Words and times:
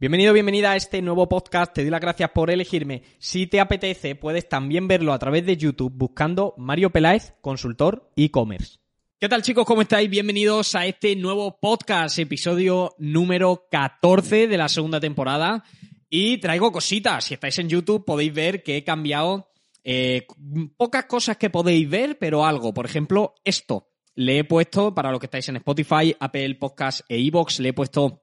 Bienvenido, 0.00 0.32
bienvenida 0.32 0.70
a 0.70 0.76
este 0.76 1.02
nuevo 1.02 1.28
podcast. 1.28 1.74
Te 1.74 1.80
doy 1.80 1.90
las 1.90 2.00
gracias 2.00 2.30
por 2.30 2.52
elegirme. 2.52 3.02
Si 3.18 3.48
te 3.48 3.58
apetece, 3.58 4.14
puedes 4.14 4.48
también 4.48 4.86
verlo 4.86 5.12
a 5.12 5.18
través 5.18 5.44
de 5.44 5.56
YouTube 5.56 5.92
buscando 5.92 6.54
Mario 6.56 6.90
Peláez, 6.90 7.34
consultor 7.40 8.08
e-commerce. 8.14 8.78
¿Qué 9.18 9.28
tal 9.28 9.42
chicos? 9.42 9.66
¿Cómo 9.66 9.82
estáis? 9.82 10.08
Bienvenidos 10.08 10.76
a 10.76 10.86
este 10.86 11.16
nuevo 11.16 11.58
podcast, 11.58 12.16
episodio 12.20 12.94
número 12.98 13.66
14 13.72 14.46
de 14.46 14.56
la 14.56 14.68
segunda 14.68 15.00
temporada. 15.00 15.64
Y 16.08 16.38
traigo 16.38 16.70
cositas. 16.70 17.24
Si 17.24 17.34
estáis 17.34 17.58
en 17.58 17.68
YouTube 17.68 18.04
podéis 18.04 18.32
ver 18.32 18.62
que 18.62 18.76
he 18.76 18.84
cambiado 18.84 19.50
eh, 19.82 20.28
pocas 20.76 21.06
cosas 21.06 21.38
que 21.38 21.50
podéis 21.50 21.90
ver, 21.90 22.18
pero 22.20 22.46
algo. 22.46 22.72
Por 22.72 22.86
ejemplo, 22.86 23.34
esto. 23.42 23.90
Le 24.14 24.38
he 24.38 24.44
puesto, 24.44 24.94
para 24.94 25.10
los 25.10 25.18
que 25.18 25.26
estáis 25.26 25.48
en 25.48 25.56
Spotify, 25.56 26.14
Apple 26.20 26.54
Podcast 26.54 27.00
e 27.08 27.18
iVoox, 27.18 27.58
le 27.58 27.70
he 27.70 27.72
puesto 27.72 28.22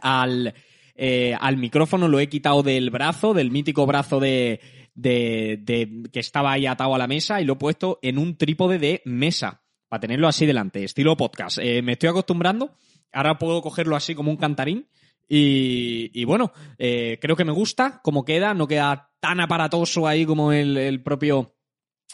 al 0.00 0.54
eh, 0.94 1.34
al 1.38 1.56
micrófono, 1.56 2.08
lo 2.08 2.20
he 2.20 2.28
quitado 2.28 2.62
del 2.62 2.90
brazo, 2.90 3.34
del 3.34 3.50
mítico 3.50 3.86
brazo 3.86 4.20
de, 4.20 4.60
de, 4.94 6.02
que 6.12 6.20
estaba 6.20 6.52
ahí 6.52 6.66
atado 6.66 6.94
a 6.94 6.98
la 6.98 7.06
mesa 7.06 7.40
y 7.40 7.44
lo 7.44 7.54
he 7.54 7.56
puesto 7.56 7.98
en 8.02 8.18
un 8.18 8.36
trípode 8.36 8.78
de 8.78 9.02
mesa 9.04 9.62
para 9.88 10.00
tenerlo 10.00 10.28
así 10.28 10.46
delante, 10.46 10.84
estilo 10.84 11.16
podcast. 11.16 11.58
Eh, 11.58 11.82
me 11.82 11.92
estoy 11.92 12.10
acostumbrando, 12.10 12.74
ahora 13.12 13.38
puedo 13.38 13.62
cogerlo 13.62 13.96
así 13.96 14.14
como 14.14 14.30
un 14.30 14.36
cantarín 14.36 14.88
y, 15.28 16.24
bueno, 16.24 16.52
eh, 16.76 17.18
creo 17.20 17.36
que 17.36 17.44
me 17.46 17.52
gusta 17.52 18.00
cómo 18.02 18.22
queda, 18.22 18.52
no 18.52 18.66
queda 18.68 19.12
tan 19.18 19.40
aparatoso 19.40 20.06
ahí 20.06 20.26
como 20.26 20.52
el, 20.52 21.02
propio, 21.02 21.54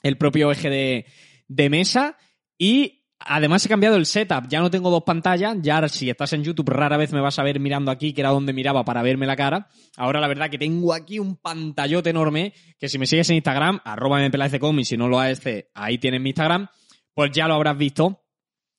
el 0.04 0.16
propio 0.16 0.52
eje 0.52 0.70
de, 0.70 1.06
de 1.48 1.70
mesa 1.70 2.16
y 2.56 2.97
Además 3.20 3.66
he 3.66 3.68
cambiado 3.68 3.96
el 3.96 4.06
setup, 4.06 4.48
ya 4.48 4.60
no 4.60 4.70
tengo 4.70 4.90
dos 4.90 5.02
pantallas, 5.02 5.56
ya 5.60 5.86
si 5.88 6.08
estás 6.08 6.32
en 6.34 6.44
YouTube 6.44 6.70
rara 6.70 6.96
vez 6.96 7.12
me 7.12 7.20
vas 7.20 7.38
a 7.38 7.42
ver 7.42 7.58
mirando 7.58 7.90
aquí, 7.90 8.12
que 8.12 8.20
era 8.20 8.30
donde 8.30 8.52
miraba 8.52 8.84
para 8.84 9.02
verme 9.02 9.26
la 9.26 9.34
cara. 9.34 9.68
Ahora 9.96 10.20
la 10.20 10.28
verdad 10.28 10.48
que 10.48 10.58
tengo 10.58 10.94
aquí 10.94 11.18
un 11.18 11.36
pantallote 11.36 12.10
enorme, 12.10 12.54
que 12.78 12.88
si 12.88 12.96
me 12.98 13.06
sigues 13.06 13.28
en 13.30 13.36
Instagram, 13.36 13.80
arroba 13.84 14.24
y 14.24 14.84
si 14.84 14.96
no 14.96 15.08
lo 15.08 15.18
haces, 15.18 15.66
ahí 15.74 15.98
tienes 15.98 16.20
mi 16.20 16.30
Instagram, 16.30 16.68
pues 17.12 17.32
ya 17.32 17.48
lo 17.48 17.54
habrás 17.54 17.76
visto. 17.76 18.22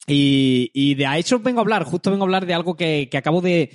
Y, 0.07 0.71
y 0.73 0.95
de 0.95 1.05
hecho 1.17 1.39
vengo 1.39 1.59
a 1.59 1.61
hablar, 1.61 1.83
justo 1.83 2.09
vengo 2.09 2.23
a 2.23 2.27
hablar 2.27 2.45
de 2.45 2.53
algo 2.53 2.75
que, 2.75 3.09
acabo 3.13 3.41
de, 3.41 3.69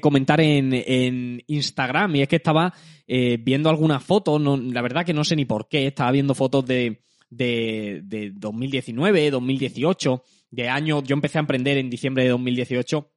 comentar 0.00 0.40
en, 0.40 1.42
Instagram, 1.46 2.16
y 2.16 2.22
es 2.22 2.28
que 2.28 2.36
estaba 2.36 2.74
eh, 3.06 3.38
viendo 3.40 3.70
algunas 3.70 4.04
fotos, 4.04 4.38
no, 4.40 4.58
la 4.58 4.82
verdad 4.82 5.04
que 5.04 5.14
no 5.14 5.24
sé 5.24 5.34
ni 5.34 5.46
por 5.46 5.66
qué, 5.66 5.86
estaba 5.86 6.12
viendo 6.12 6.34
fotos 6.34 6.66
de 6.66 7.02
de, 7.30 8.00
de 8.04 8.32
2019, 8.34 9.30
2018, 9.30 10.22
de 10.50 10.68
año, 10.68 11.02
yo 11.02 11.14
empecé 11.14 11.38
a 11.38 11.40
emprender 11.40 11.78
en 11.78 11.88
diciembre 11.88 12.24
de 12.24 12.30
2018 12.30 13.08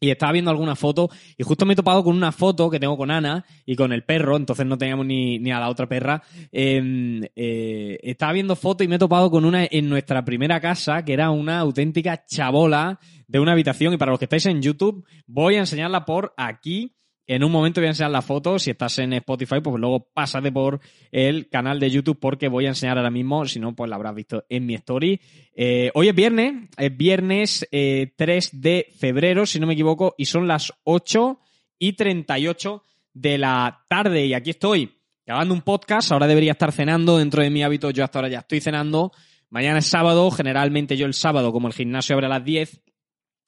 y 0.00 0.10
estaba 0.10 0.32
viendo 0.32 0.50
alguna 0.50 0.76
foto 0.76 1.08
y 1.38 1.42
justo 1.44 1.64
me 1.64 1.72
he 1.72 1.76
topado 1.76 2.04
con 2.04 2.16
una 2.16 2.32
foto 2.32 2.68
que 2.68 2.80
tengo 2.80 2.96
con 2.96 3.10
Ana 3.10 3.44
y 3.64 3.76
con 3.76 3.92
el 3.92 4.04
perro, 4.04 4.36
entonces 4.36 4.66
no 4.66 4.76
teníamos 4.76 5.06
ni, 5.06 5.38
ni 5.38 5.50
a 5.52 5.60
la 5.60 5.68
otra 5.68 5.88
perra. 5.88 6.22
Em, 6.52 7.22
eh, 7.34 7.98
estaba 8.02 8.32
viendo 8.32 8.56
foto 8.56 8.84
y 8.84 8.88
me 8.88 8.96
he 8.96 8.98
topado 8.98 9.30
con 9.30 9.44
una 9.44 9.64
en 9.64 9.88
nuestra 9.88 10.24
primera 10.24 10.60
casa 10.60 11.04
que 11.04 11.12
era 11.12 11.30
una 11.30 11.60
auténtica 11.60 12.24
chabola 12.26 12.98
de 13.26 13.40
una 13.40 13.52
habitación 13.52 13.94
y 13.94 13.96
para 13.96 14.10
los 14.10 14.18
que 14.18 14.26
estáis 14.26 14.46
en 14.46 14.60
YouTube 14.60 15.06
voy 15.26 15.54
a 15.54 15.60
enseñarla 15.60 16.04
por 16.04 16.34
aquí 16.36 16.94
en 17.26 17.42
un 17.42 17.50
momento 17.50 17.80
voy 17.80 17.86
a 17.86 17.90
enseñar 17.90 18.10
la 18.10 18.22
foto. 18.22 18.58
Si 18.58 18.70
estás 18.70 18.98
en 18.98 19.12
Spotify, 19.14 19.60
pues 19.62 19.80
luego 19.80 20.08
pásate 20.12 20.52
por 20.52 20.80
el 21.10 21.48
canal 21.48 21.80
de 21.80 21.90
YouTube 21.90 22.18
porque 22.20 22.48
voy 22.48 22.66
a 22.66 22.70
enseñar 22.70 22.98
ahora 22.98 23.10
mismo. 23.10 23.46
Si 23.46 23.58
no, 23.58 23.74
pues 23.74 23.88
la 23.88 23.96
habrás 23.96 24.14
visto 24.14 24.44
en 24.48 24.66
mi 24.66 24.74
story. 24.74 25.20
Eh, 25.54 25.90
hoy 25.94 26.08
es 26.08 26.14
viernes, 26.14 26.68
es 26.76 26.96
viernes 26.96 27.66
3 27.70 27.70
eh, 27.72 28.50
de 28.52 28.86
febrero, 28.98 29.46
si 29.46 29.58
no 29.58 29.66
me 29.66 29.72
equivoco, 29.72 30.14
y 30.18 30.26
son 30.26 30.46
las 30.46 30.72
8 30.84 31.40
y 31.78 31.94
38 31.94 32.82
de 33.14 33.38
la 33.38 33.84
tarde. 33.88 34.26
Y 34.26 34.34
aquí 34.34 34.50
estoy 34.50 34.98
grabando 35.24 35.54
un 35.54 35.62
podcast. 35.62 36.12
Ahora 36.12 36.26
debería 36.26 36.52
estar 36.52 36.72
cenando. 36.72 37.18
Dentro 37.18 37.42
de 37.42 37.50
mi 37.50 37.62
hábito, 37.62 37.90
yo 37.90 38.04
hasta 38.04 38.18
ahora 38.18 38.28
ya 38.28 38.40
estoy 38.40 38.60
cenando. 38.60 39.12
Mañana 39.48 39.78
es 39.78 39.86
sábado. 39.86 40.30
Generalmente 40.30 40.96
yo 40.96 41.06
el 41.06 41.14
sábado, 41.14 41.52
como 41.52 41.68
el 41.68 41.74
gimnasio 41.74 42.14
abre 42.14 42.26
a 42.26 42.30
las 42.30 42.44
10, 42.44 42.80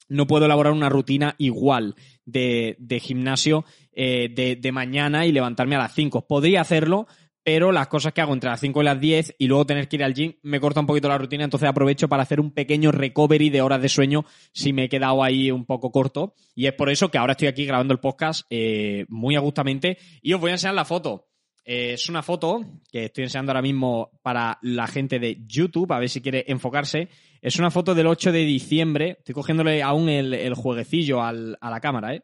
no 0.09 0.27
puedo 0.27 0.45
elaborar 0.45 0.73
una 0.73 0.89
rutina 0.89 1.35
igual 1.37 1.95
de, 2.25 2.75
gimnasio 3.01 3.65
eh, 3.93 4.57
de, 4.59 4.71
mañana 4.71 5.25
y 5.25 5.31
levantarme 5.31 5.75
a 5.75 5.79
las 5.79 5.93
5. 5.93 6.27
Podría 6.27 6.61
hacerlo, 6.61 7.07
pero 7.43 7.71
las 7.71 7.87
cosas 7.87 8.13
que 8.13 8.21
hago 8.21 8.33
entre 8.33 8.49
las 8.49 8.59
5 8.59 8.81
y 8.81 8.85
las 8.85 8.99
10 8.99 9.35
y 9.37 9.47
luego 9.47 9.65
tener 9.65 9.87
que 9.87 9.95
ir 9.95 10.03
al 10.03 10.13
gym 10.13 10.33
me 10.43 10.59
corta 10.59 10.81
un 10.81 10.85
poquito 10.85 11.07
la 11.07 11.17
rutina, 11.17 11.43
entonces 11.45 11.69
aprovecho 11.69 12.09
para 12.09 12.23
hacer 12.23 12.39
un 12.39 12.51
pequeño 12.51 12.91
recovery 12.91 13.49
de 13.49 13.61
horas 13.61 13.81
de 13.81 13.89
sueño 13.89 14.25
si 14.51 14.73
me 14.73 14.85
he 14.85 14.89
quedado 14.89 15.23
ahí 15.23 15.51
un 15.51 15.65
poco 15.65 15.91
corto. 15.91 16.33
Y 16.55 16.67
es 16.67 16.73
por 16.73 16.89
eso 16.89 17.09
que 17.09 17.17
ahora 17.17 17.33
estoy 17.33 17.47
aquí 17.47 17.65
grabando 17.65 17.93
el 17.93 17.99
podcast 17.99 18.45
eh, 18.49 19.05
muy 19.09 19.35
agustamente 19.35 19.97
y 20.21 20.33
os 20.33 20.41
voy 20.41 20.51
a 20.51 20.55
enseñar 20.55 20.75
la 20.75 20.85
foto. 20.85 21.26
Eh, 21.69 21.91
es 21.91 22.07
una 22.07 22.23
foto 22.23 22.63
que 22.89 23.03
estoy 23.05 23.25
enseñando 23.25 23.51
ahora 23.51 23.61
mismo 23.61 24.11
para 24.21 24.57
la 24.61 24.87
gente 24.87 25.19
de 25.19 25.43
YouTube, 25.45 25.91
a 25.91 25.99
ver 25.99 26.07
si 26.07 26.21
quiere 26.21 26.45
enfocarse. 26.47 27.09
Es 27.41 27.59
una 27.59 27.69
foto 27.69 27.93
del 27.93 28.07
8 28.07 28.31
de 28.31 28.45
diciembre. 28.45 29.17
Estoy 29.19 29.35
cogiéndole 29.35 29.83
aún 29.83 30.07
el, 30.07 30.55
jueguecillo 30.55 31.21
a 31.21 31.33
la 31.33 31.79
cámara, 31.81 32.15
¿eh? 32.15 32.23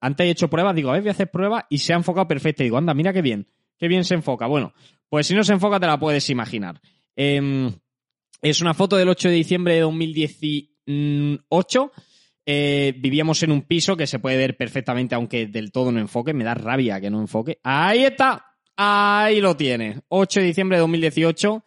Antes 0.00 0.26
he 0.26 0.30
hecho 0.30 0.48
pruebas, 0.48 0.76
digo, 0.76 0.90
a 0.90 0.92
ver, 0.92 1.02
voy 1.02 1.08
a 1.08 1.12
hacer 1.12 1.30
pruebas 1.30 1.64
y 1.70 1.78
se 1.78 1.92
ha 1.92 1.96
enfocado 1.96 2.28
perfecto. 2.28 2.62
digo, 2.62 2.78
anda, 2.78 2.94
mira 2.94 3.12
qué 3.12 3.20
bien, 3.20 3.48
qué 3.78 3.88
bien 3.88 4.04
se 4.04 4.14
enfoca. 4.14 4.46
Bueno, 4.46 4.74
pues 5.08 5.26
si 5.26 5.34
no 5.34 5.42
se 5.42 5.54
enfoca 5.54 5.80
te 5.80 5.86
la 5.86 5.98
puedes 5.98 6.30
imaginar. 6.30 6.80
Em, 7.16 7.72
es 8.40 8.60
una 8.60 8.74
foto 8.74 8.96
del 8.96 9.08
8 9.08 9.28
de 9.28 9.34
diciembre 9.34 9.74
de 9.74 9.80
2018. 9.80 11.92
Eh, 12.44 12.94
vivíamos 12.96 13.42
en 13.42 13.52
un 13.52 13.62
piso 13.62 13.96
que 13.96 14.06
se 14.06 14.20
puede 14.20 14.36
ver 14.36 14.56
perfectamente, 14.56 15.16
aunque 15.16 15.46
del 15.46 15.72
todo 15.72 15.90
no 15.90 15.98
enfoque. 15.98 16.32
Me 16.32 16.44
da 16.44 16.54
rabia 16.54 17.00
que 17.00 17.10
no 17.10 17.20
enfoque. 17.20 17.58
Ahí 17.64 18.04
está. 18.04 18.51
Ahí 18.76 19.40
lo 19.40 19.56
tiene. 19.56 20.00
8 20.08 20.40
de 20.40 20.46
diciembre 20.46 20.76
de 20.76 20.80
2018. 20.80 21.62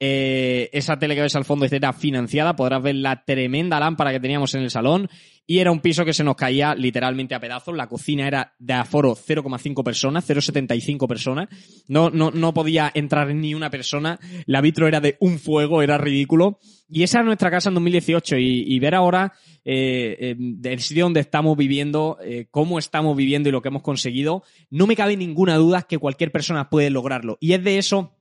Eh, 0.00 0.70
esa 0.72 0.98
tele 0.98 1.14
que 1.14 1.22
ves 1.22 1.36
al 1.36 1.44
fondo 1.44 1.66
era 1.70 1.92
financiada. 1.92 2.56
Podrás 2.56 2.82
ver 2.82 2.96
la 2.96 3.24
tremenda 3.24 3.80
lámpara 3.80 4.12
que 4.12 4.20
teníamos 4.20 4.54
en 4.54 4.62
el 4.62 4.70
salón. 4.70 5.08
Y 5.46 5.58
era 5.58 5.70
un 5.70 5.80
piso 5.80 6.06
que 6.06 6.14
se 6.14 6.24
nos 6.24 6.36
caía 6.36 6.74
literalmente 6.74 7.34
a 7.34 7.40
pedazos. 7.40 7.76
La 7.76 7.86
cocina 7.86 8.26
era 8.26 8.54
de 8.58 8.72
aforo 8.72 9.14
0,5 9.14 9.84
personas, 9.84 10.28
0,75 10.28 11.06
personas. 11.06 11.48
No, 11.86 12.08
no, 12.08 12.30
no 12.30 12.54
podía 12.54 12.90
entrar 12.94 13.34
ni 13.34 13.54
una 13.54 13.68
persona. 13.68 14.18
La 14.46 14.62
vitro 14.62 14.88
era 14.88 15.00
de 15.00 15.16
un 15.20 15.38
fuego, 15.38 15.82
era 15.82 15.98
ridículo. 15.98 16.58
Y 16.88 17.02
esa 17.02 17.20
es 17.20 17.26
nuestra 17.26 17.50
casa 17.50 17.68
en 17.68 17.74
2018. 17.74 18.36
Y, 18.38 18.78
ver 18.78 18.94
ahora 18.94 19.32
eh, 19.64 20.16
eh, 20.18 20.36
el 20.64 20.80
sitio 20.80 21.04
donde 21.04 21.20
estamos 21.20 21.56
viviendo, 21.58 22.18
eh, 22.22 22.46
cómo 22.50 22.78
estamos 22.78 23.14
viviendo 23.14 23.48
y 23.50 23.52
lo 23.52 23.60
que 23.60 23.68
hemos 23.68 23.82
conseguido, 23.82 24.44
no 24.70 24.86
me 24.86 24.96
cabe 24.96 25.16
ninguna 25.16 25.56
duda 25.56 25.82
que 25.82 25.98
cualquier 25.98 26.32
persona 26.32 26.70
puede 26.70 26.88
lograrlo. 26.88 27.36
Y 27.40 27.52
es 27.52 27.62
de 27.62 27.76
eso 27.76 28.16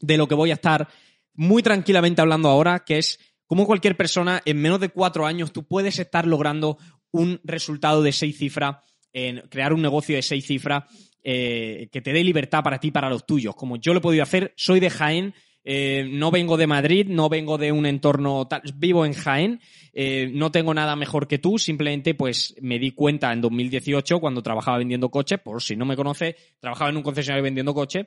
de 0.00 0.16
lo 0.16 0.28
que 0.28 0.34
voy 0.34 0.50
a 0.50 0.54
estar 0.54 0.88
muy 1.34 1.62
tranquilamente 1.62 2.20
hablando 2.20 2.48
ahora, 2.48 2.84
que 2.84 2.98
es 2.98 3.18
como 3.46 3.66
cualquier 3.66 3.96
persona, 3.96 4.40
en 4.44 4.58
menos 4.58 4.80
de 4.80 4.90
cuatro 4.90 5.26
años 5.26 5.52
tú 5.52 5.64
puedes 5.64 5.98
estar 5.98 6.26
logrando 6.26 6.78
un 7.10 7.40
resultado 7.42 8.02
de 8.02 8.12
seis 8.12 8.38
cifras, 8.38 8.76
en 9.12 9.40
crear 9.48 9.72
un 9.72 9.82
negocio 9.82 10.14
de 10.14 10.22
seis 10.22 10.46
cifras 10.46 10.84
eh, 11.24 11.88
que 11.90 12.00
te 12.00 12.12
dé 12.12 12.22
libertad 12.22 12.62
para 12.62 12.78
ti 12.78 12.90
para 12.90 13.10
los 13.10 13.26
tuyos. 13.26 13.56
Como 13.56 13.76
yo 13.76 13.92
lo 13.92 13.98
he 13.98 14.02
podido 14.02 14.22
hacer, 14.22 14.54
soy 14.56 14.78
de 14.78 14.88
Jaén, 14.88 15.34
eh, 15.64 16.08
no 16.10 16.30
vengo 16.30 16.56
de 16.56 16.66
Madrid, 16.66 17.06
no 17.08 17.28
vengo 17.28 17.58
de 17.58 17.72
un 17.72 17.86
entorno 17.86 18.46
tal, 18.46 18.62
vivo 18.76 19.04
en 19.04 19.12
Jaén, 19.12 19.60
eh, 19.92 20.30
no 20.32 20.50
tengo 20.50 20.72
nada 20.72 20.96
mejor 20.96 21.26
que 21.28 21.38
tú, 21.38 21.58
simplemente 21.58 22.14
pues 22.14 22.54
me 22.60 22.78
di 22.78 22.92
cuenta 22.92 23.32
en 23.32 23.40
2018 23.40 24.20
cuando 24.20 24.42
trabajaba 24.42 24.78
vendiendo 24.78 25.10
coches, 25.10 25.40
por 25.40 25.62
si 25.62 25.76
no 25.76 25.84
me 25.84 25.96
conoce, 25.96 26.36
trabajaba 26.60 26.90
en 26.90 26.96
un 26.98 27.02
concesionario 27.02 27.42
vendiendo 27.42 27.74
coches 27.74 28.06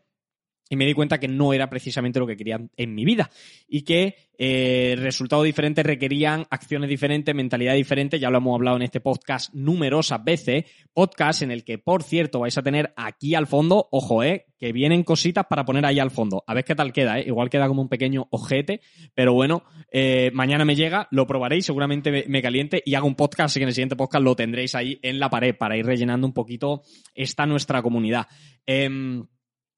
y 0.69 0.75
me 0.75 0.85
di 0.85 0.93
cuenta 0.93 1.19
que 1.19 1.27
no 1.27 1.53
era 1.53 1.69
precisamente 1.69 2.19
lo 2.19 2.27
que 2.27 2.37
quería 2.37 2.59
en 2.77 2.95
mi 2.95 3.05
vida 3.05 3.29
y 3.67 3.83
que 3.83 4.15
eh, 4.39 4.95
resultados 4.97 5.45
diferentes 5.45 5.85
requerían 5.85 6.47
acciones 6.49 6.89
diferentes, 6.89 7.35
mentalidad 7.35 7.75
diferente, 7.75 8.19
ya 8.19 8.29
lo 8.29 8.39
hemos 8.39 8.55
hablado 8.55 8.77
en 8.77 8.83
este 8.83 8.99
podcast 8.99 9.53
numerosas 9.53 10.23
veces, 10.23 10.65
podcast 10.93 11.43
en 11.43 11.51
el 11.51 11.63
que, 11.63 11.77
por 11.77 12.01
cierto, 12.01 12.39
vais 12.39 12.57
a 12.57 12.63
tener 12.63 12.93
aquí 12.97 13.35
al 13.35 13.45
fondo, 13.45 13.87
ojo, 13.91 14.23
eh, 14.23 14.47
que 14.57 14.71
vienen 14.71 15.03
cositas 15.03 15.45
para 15.47 15.65
poner 15.65 15.85
ahí 15.85 15.99
al 15.99 16.09
fondo, 16.09 16.43
a 16.47 16.53
ver 16.53 16.63
qué 16.63 16.73
tal 16.73 16.91
queda, 16.91 17.19
eh, 17.19 17.25
igual 17.27 17.49
queda 17.49 17.67
como 17.67 17.81
un 17.81 17.89
pequeño 17.89 18.27
ojete, 18.31 18.81
pero 19.13 19.33
bueno, 19.33 19.63
eh, 19.91 20.31
mañana 20.33 20.65
me 20.65 20.75
llega, 20.75 21.07
lo 21.11 21.27
probaréis, 21.27 21.65
seguramente 21.65 22.11
me, 22.11 22.25
me, 22.27 22.41
caliente 22.41 22.81
y 22.83 22.95
hago 22.95 23.05
un 23.05 23.15
podcast, 23.15 23.51
así 23.51 23.59
que 23.59 23.63
en 23.63 23.69
el 23.69 23.75
siguiente 23.75 23.95
podcast 23.95 24.23
lo 24.23 24.35
tendréis 24.35 24.73
ahí 24.73 24.99
en 25.03 25.19
la 25.19 25.29
pared 25.29 25.55
para 25.55 25.77
ir 25.77 25.85
rellenando 25.85 26.25
un 26.25 26.33
poquito 26.33 26.81
esta 27.13 27.45
nuestra 27.45 27.81
comunidad. 27.81 28.27
Em, 28.65 29.25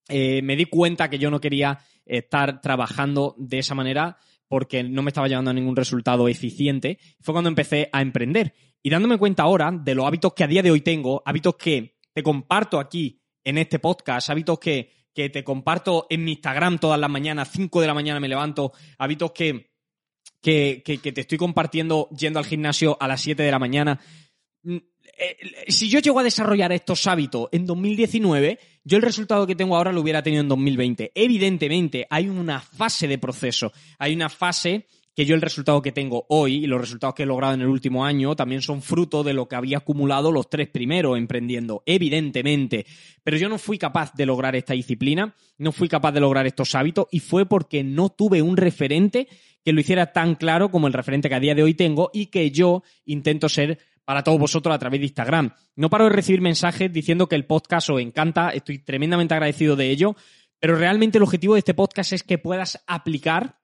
eh, 0.08 0.42
me 0.42 0.56
di 0.56 0.66
cuenta 0.66 1.10
que 1.10 1.20
yo 1.20 1.32
no 1.32 1.42
quería 1.42 1.80
estar 2.06 2.62
trabajando 2.62 3.36
de 3.38 3.60
esa 3.60 3.76
manera 3.76 4.18
porque 4.48 4.84
no 4.84 5.02
me 5.02 5.10
estaba 5.10 5.28
llevando 5.28 5.52
a 5.52 5.54
ningún 5.54 5.76
resultado 5.76 6.28
eficiente. 6.28 7.00
Fue 7.20 7.34
cuando 7.34 7.50
empecé 7.50 7.90
a 7.92 8.02
emprender. 8.02 8.54
Y 8.84 8.90
dándome 8.90 9.18
cuenta 9.18 9.44
ahora 9.44 9.72
de 9.72 9.96
los 9.96 10.06
hábitos 10.06 10.34
que 10.34 10.44
a 10.44 10.48
día 10.48 10.62
de 10.62 10.70
hoy 10.70 10.82
tengo, 10.82 11.24
hábitos 11.26 11.56
que 11.56 11.98
te 12.14 12.22
comparto 12.22 12.80
aquí 12.80 13.20
en 13.44 13.58
este 13.58 13.80
podcast, 13.80 14.30
hábitos 14.30 14.60
que, 14.60 14.92
que 15.14 15.30
te 15.30 15.44
comparto 15.44 16.06
en 16.10 16.24
mi 16.24 16.34
Instagram 16.34 16.78
todas 16.78 17.00
las 17.00 17.10
mañanas, 17.10 17.50
5 17.52 17.82
de 17.82 17.88
la 17.88 17.96
mañana 17.96 18.20
me 18.20 18.28
levanto, 18.28 18.74
hábitos 19.00 19.32
que, 19.32 19.72
que, 20.40 20.84
que, 20.86 21.00
que 21.00 21.12
te 21.12 21.22
estoy 21.22 21.40
compartiendo 21.40 22.10
yendo 22.16 22.38
al 22.38 22.46
gimnasio 22.46 22.96
a 23.00 23.08
las 23.08 23.22
7 23.22 23.42
de 23.42 23.52
la 23.52 23.60
mañana 23.60 24.00
mm, 24.62 24.78
eh, 25.18 25.38
si 25.68 25.90
yo 25.90 26.00
llego 26.00 26.20
a 26.20 26.24
desarrollar 26.24 26.72
estos 26.72 27.08
hábitos 27.08 27.48
en 27.52 27.66
2019, 27.66 28.60
yo 28.86 28.98
el 28.98 29.04
resultado 29.04 29.48
que 29.48 29.56
tengo 29.56 29.76
ahora 29.76 29.92
lo 29.92 30.02
hubiera 30.02 30.22
tenido 30.22 30.42
en 30.42 30.48
2020. 30.48 31.12
Evidentemente, 31.16 32.06
hay 32.10 32.30
una 32.30 32.62
fase 32.62 33.08
de 33.08 33.18
proceso, 33.18 33.74
hay 33.98 34.14
una 34.14 34.30
fase 34.30 34.86
que 35.16 35.26
yo 35.26 35.34
el 35.34 35.42
resultado 35.42 35.82
que 35.82 35.92
tengo 35.92 36.26
hoy 36.30 36.66
y 36.66 36.68
los 36.68 36.82
resultados 36.82 37.16
que 37.16 37.24
he 37.24 37.26
logrado 37.26 37.54
en 37.54 37.62
el 37.62 37.68
último 37.68 38.06
año 38.06 38.36
también 38.36 38.62
son 38.62 38.82
fruto 38.82 39.24
de 39.24 39.34
lo 39.34 39.48
que 39.48 39.56
había 39.56 39.78
acumulado 39.78 40.32
los 40.32 40.50
tres 40.50 40.68
primeros 40.68 41.18
emprendiendo, 41.18 41.82
evidentemente. 41.86 42.86
Pero 43.24 43.38
yo 43.38 43.50
no 43.50 43.58
fui 43.58 43.78
capaz 43.78 44.14
de 44.14 44.26
lograr 44.26 44.56
esta 44.56 44.74
disciplina, 44.74 45.34
no 45.58 45.72
fui 45.72 45.88
capaz 45.88 46.12
de 46.12 46.20
lograr 46.20 46.46
estos 46.46 46.76
hábitos 46.76 47.08
y 47.12 47.22
fue 47.22 47.48
porque 47.48 47.84
no 47.84 48.10
tuve 48.10 48.42
un 48.42 48.58
referente 48.58 49.28
que 49.64 49.74
lo 49.74 49.80
hiciera 49.80 50.14
tan 50.14 50.36
claro 50.36 50.70
como 50.70 50.86
el 50.86 50.94
referente 50.94 51.28
que 51.28 51.36
a 51.36 51.40
día 51.40 51.56
de 51.56 51.64
hoy 51.64 51.74
tengo 51.74 52.12
y 52.14 52.28
que 52.28 52.52
yo 52.52 52.84
intento 53.06 53.50
ser 53.50 53.80
para 54.06 54.24
todos 54.24 54.40
vosotros 54.40 54.74
a 54.74 54.80
través 54.80 55.00
de 55.00 55.08
Instagram. 55.08 55.52
No 55.76 55.90
paro 55.90 56.06
de 56.06 56.12
recibir 56.12 56.42
mensajes 56.42 56.94
diciendo 56.94 57.28
que 57.28 57.36
el 57.36 57.46
podcast 57.46 57.90
os 57.90 58.00
encanta, 58.00 58.52
estoy 58.52 58.80
tremendamente 58.80 59.34
agradecido 59.34 59.76
de 59.76 59.90
ello, 59.90 60.16
pero 60.60 60.76
realmente 60.76 61.18
el 61.18 61.24
objetivo 61.24 61.56
de 61.56 61.60
este 61.60 61.74
podcast 61.74 62.14
es 62.14 62.24
que 62.24 62.38
puedas 62.38 62.84
aplicar 62.88 63.60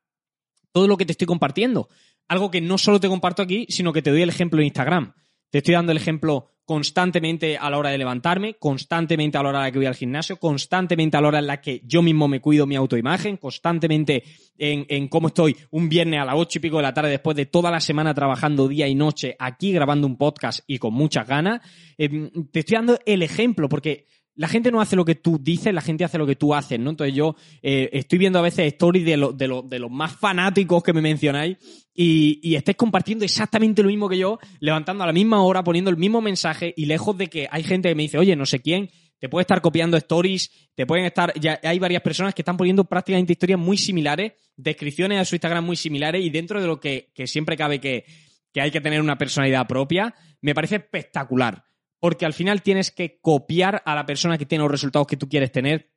todo 0.72 0.88
lo 0.88 0.98
que 0.98 1.06
te 1.06 1.14
estoy 1.14 1.28
compartiendo. 1.28 1.90
Algo 2.28 2.52
que 2.52 2.62
no 2.62 2.78
solo 2.78 3.00
te 3.00 3.08
comparto 3.08 3.42
aquí, 3.42 3.68
sino 3.70 3.94
que 3.94 4.02
te 4.02 4.10
doy 4.10 4.22
el 4.22 4.30
ejemplo 4.30 4.60
en 4.60 4.68
Instagram. 4.68 5.14
Te 5.52 5.58
estoy 5.58 5.74
dando 5.74 5.92
el 5.92 5.98
ejemplo 5.98 6.48
constantemente 6.64 7.58
a 7.58 7.70
la 7.70 7.78
hora 7.78 7.90
de 7.90 7.98
levantarme, 7.98 8.54
constantemente 8.54 9.38
a 9.38 9.44
la 9.44 9.50
hora 9.50 9.60
en 9.60 9.66
la 9.66 9.72
que 9.74 9.80
voy 9.80 9.86
al 9.88 9.96
gimnasio, 9.96 10.38
constantemente 10.38 11.18
a 11.18 11.22
la 11.22 11.28
hora 11.28 11.40
en 11.40 11.48
la 11.48 11.60
que 11.60 11.82
yo 11.84 12.02
mismo 12.02 12.30
me 12.30 12.40
cuido 12.40 12.66
mi 12.66 12.78
autoimagen, 12.78 13.36
constantemente 13.36 14.24
en, 14.58 15.10
cómo 15.10 15.28
estoy 15.28 15.58
un 15.72 15.90
viernes 15.90 16.22
a 16.22 16.26
las 16.26 16.36
ocho 16.38 16.60
y 16.60 16.62
pico 16.62 16.78
de 16.78 16.84
la 16.84 16.94
tarde 16.94 17.10
después 17.10 17.36
de 17.36 17.48
toda 17.48 17.70
la 17.70 17.82
semana 17.82 18.14
trabajando 18.14 18.70
día 18.70 18.88
y 18.88 18.96
noche 18.96 19.36
aquí 19.38 19.74
grabando 19.74 20.08
un 20.08 20.16
podcast 20.16 20.62
y 20.66 20.78
con 20.78 20.94
muchas 20.94 21.28
ganas. 21.28 21.60
Em, 21.98 22.30
te 22.50 22.60
estoy 22.60 22.78
dando 22.78 22.98
el 23.06 23.22
ejemplo 23.22 23.68
porque 23.68 24.06
la 24.42 24.48
gente 24.48 24.72
no 24.72 24.82
hace 24.82 24.96
lo 24.96 25.06
que 25.06 25.14
tú 25.14 25.38
dices, 25.40 25.72
la 25.72 25.82
gente 25.82 26.04
hace 26.04 26.18
lo 26.18 26.26
que 26.26 26.36
tú 26.36 26.56
haces, 26.56 26.80
¿no? 26.80 26.90
Entonces 26.90 27.14
yo 27.14 27.36
eh, 27.62 27.92
estoy 27.94 28.18
viendo 28.18 28.40
a 28.40 28.42
veces 28.42 28.74
stories 28.74 29.06
de, 29.06 29.16
de, 29.36 29.62
de, 29.66 29.80
los 29.80 29.92
más 29.92 30.14
fanáticos 30.14 30.82
que 30.82 30.94
me 30.94 31.02
mencionáis 31.02 31.58
y, 31.94 32.40
y 32.42 32.56
estáis 32.56 32.76
compartiendo 32.76 33.24
exactamente 33.24 33.84
lo 33.84 33.90
mismo 33.90 34.10
que 34.10 34.18
yo, 34.18 34.40
levantando 34.60 35.04
a 35.04 35.06
la 35.06 35.14
misma 35.14 35.44
hora, 35.44 35.64
poniendo 35.64 35.92
el 35.92 35.98
mismo 35.98 36.22
mensaje 36.22 36.74
y 36.76 36.88
lejos 36.88 37.16
de 37.20 37.28
que 37.28 37.48
hay 37.52 37.62
gente 37.62 37.90
que 37.90 37.94
me 37.94 38.02
dice, 38.02 38.18
oye, 38.18 38.36
no 38.36 38.48
sé 38.48 38.62
quién, 38.62 38.90
te 39.20 39.30
puede 39.30 39.44
estar 39.44 39.62
copiando 39.62 39.96
stories, 39.96 40.50
te 40.74 40.88
pueden 40.88 41.06
estar, 41.06 41.40
ya 41.40 41.60
hay 41.62 41.78
varias 41.78 42.02
personas 42.02 42.34
que 42.34 42.42
están 42.42 42.58
poniendo 42.58 42.86
prácticamente 42.86 43.34
historias 43.34 43.60
muy 43.60 43.78
similares, 43.78 44.32
descripciones 44.58 45.20
a 45.20 45.26
su 45.26 45.36
Instagram 45.36 45.64
muy 45.64 45.76
similares 45.76 46.26
y 46.26 46.32
dentro 46.32 46.60
de 46.60 46.66
lo 46.66 46.80
que, 46.80 47.12
que 47.14 47.28
siempre 47.28 47.56
cabe 47.56 47.80
que, 47.80 48.06
que 48.52 48.60
hay 48.60 48.72
que 48.72 48.82
tener 48.82 49.02
una 49.02 49.20
personalidad 49.20 49.68
propia, 49.68 50.16
me 50.42 50.56
parece 50.56 50.78
espectacular 50.78 51.64
porque 52.02 52.26
al 52.26 52.34
final 52.34 52.64
tienes 52.64 52.90
que 52.90 53.20
copiar 53.22 53.84
a 53.86 53.94
la 53.94 54.08
persona 54.08 54.36
que 54.36 54.48
tiene 54.48 54.64
los 54.64 54.72
resultados 54.72 55.08
que 55.08 55.18
tú 55.18 55.30
quieres 55.30 55.52
tener. 55.52 55.92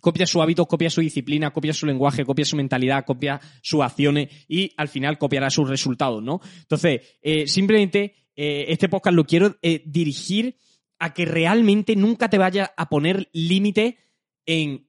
Copia 0.00 0.26
su 0.26 0.40
hábito, 0.40 0.66
copia 0.66 0.88
su 0.88 1.02
disciplina, 1.02 1.52
copia 1.52 1.74
su 1.74 1.84
lenguaje, 1.84 2.24
copia 2.24 2.46
su 2.46 2.56
mentalidad, 2.56 3.04
copia 3.04 3.38
sus 3.60 3.82
acciones 3.82 4.30
y 4.48 4.72
al 4.78 4.88
final 4.88 5.18
copiará 5.18 5.50
sus 5.50 5.68
resultados, 5.68 6.22
¿no? 6.22 6.40
Entonces, 6.62 7.18
eh, 7.20 7.46
simplemente 7.46 8.14
eh, 8.34 8.64
este 8.68 8.88
podcast 8.88 9.14
lo 9.14 9.26
quiero 9.26 9.58
eh, 9.60 9.82
dirigir 9.84 10.56
a 10.98 11.12
que 11.12 11.26
realmente 11.26 11.96
nunca 11.96 12.30
te 12.30 12.38
vaya 12.38 12.72
a 12.74 12.88
poner 12.88 13.28
límite 13.32 13.98
en 14.46 14.88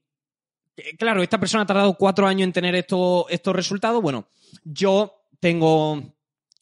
claro, 0.97 1.21
esta 1.21 1.39
persona 1.39 1.63
ha 1.63 1.67
tardado 1.67 1.95
cuatro 1.95 2.25
años 2.25 2.47
en 2.47 2.53
tener 2.53 2.73
estos, 2.75 3.25
estos 3.29 3.53
resultados. 3.53 4.01
Bueno, 4.01 4.29
yo 4.63 5.27
tengo 5.41 6.12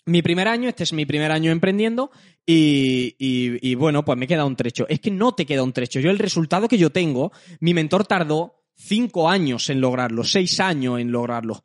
mi 0.06 0.22
primer 0.22 0.48
año, 0.48 0.70
este 0.70 0.84
es 0.84 0.94
mi 0.94 1.06
primer 1.06 1.32
año 1.32 1.52
emprendiendo 1.52 2.12
y, 2.46 3.76
bueno, 3.76 4.04
pues 4.04 4.18
me 4.18 4.28
queda 4.28 4.46
un 4.46 4.56
trecho. 4.56 4.88
Es 4.90 5.00
que 5.00 5.12
no 5.12 5.34
te 5.34 5.46
queda 5.46 5.64
un 5.64 5.74
trecho. 5.74 6.00
Yo 6.00 6.10
el 6.10 6.20
resultado 6.20 6.68
que 6.68 6.78
yo 6.78 6.90
tengo, 6.90 7.32
mi 7.60 7.74
mentor 7.74 8.06
tardó 8.06 8.64
cinco 8.76 9.30
años 9.30 9.70
en 9.70 9.80
lograrlo, 9.80 10.24
seis 10.24 10.60
años 10.60 11.00
en 11.00 11.12
lograrlo. 11.12 11.64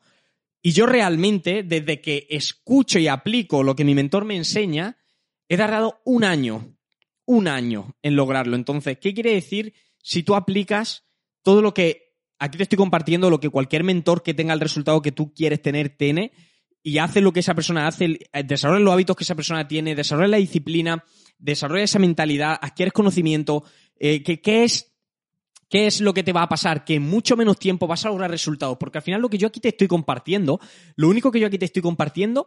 Y 0.62 0.72
yo 0.72 0.86
realmente, 0.86 1.62
desde 1.62 2.00
que 2.00 2.26
escucho 2.28 2.98
y 2.98 3.08
aplico 3.08 3.62
lo 3.62 3.76
que 3.76 3.84
mi 3.84 3.94
mentor 3.94 4.24
me 4.24 4.36
enseña, 4.36 4.98
he 5.48 5.56
tardado 5.56 6.00
un 6.04 6.24
año, 6.24 6.76
un 7.24 7.48
año 7.48 7.96
en 8.02 8.16
lograrlo. 8.16 8.56
Entonces, 8.56 8.98
¿qué 8.98 9.14
quiere 9.14 9.32
decir 9.32 9.74
si 10.02 10.22
tú 10.22 10.34
aplicas 10.34 11.04
todo 11.42 11.62
lo 11.62 11.72
que 11.72 12.16
aquí 12.38 12.58
te 12.58 12.64
estoy 12.64 12.76
compartiendo, 12.76 13.30
lo 13.30 13.40
que 13.40 13.48
cualquier 13.48 13.84
mentor 13.84 14.22
que 14.22 14.34
tenga 14.34 14.52
el 14.52 14.60
resultado 14.60 15.00
que 15.02 15.12
tú 15.12 15.32
quieres 15.32 15.62
tener 15.62 15.90
tiene? 15.90 16.32
Y 16.86 16.98
hace 16.98 17.20
lo 17.20 17.32
que 17.32 17.40
esa 17.40 17.56
persona 17.56 17.88
hace, 17.88 18.16
eh, 18.32 18.44
desarrolla 18.44 18.78
los 18.78 18.94
hábitos 18.94 19.16
que 19.16 19.24
esa 19.24 19.34
persona 19.34 19.66
tiene, 19.66 19.96
desarrolla 19.96 20.28
la 20.28 20.36
disciplina, 20.36 21.04
desarrolla 21.36 21.82
esa 21.82 21.98
mentalidad, 21.98 22.56
adquieres 22.62 22.92
conocimiento, 22.92 23.64
eh, 23.96 24.22
que, 24.22 24.40
¿qué 24.40 24.62
es 24.62 24.92
¿Qué 25.68 25.88
es 25.88 26.00
lo 26.00 26.14
que 26.14 26.22
te 26.22 26.32
va 26.32 26.42
a 26.42 26.48
pasar? 26.48 26.84
Que 26.84 26.94
en 26.94 27.02
mucho 27.02 27.36
menos 27.36 27.58
tiempo 27.58 27.88
vas 27.88 28.06
a 28.06 28.08
lograr 28.08 28.30
resultados. 28.30 28.76
Porque 28.78 28.98
al 28.98 29.02
final 29.02 29.20
lo 29.20 29.28
que 29.28 29.36
yo 29.36 29.48
aquí 29.48 29.58
te 29.58 29.70
estoy 29.70 29.88
compartiendo, 29.88 30.60
lo 30.94 31.08
único 31.08 31.32
que 31.32 31.40
yo 31.40 31.48
aquí 31.48 31.58
te 31.58 31.64
estoy 31.64 31.82
compartiendo 31.82 32.46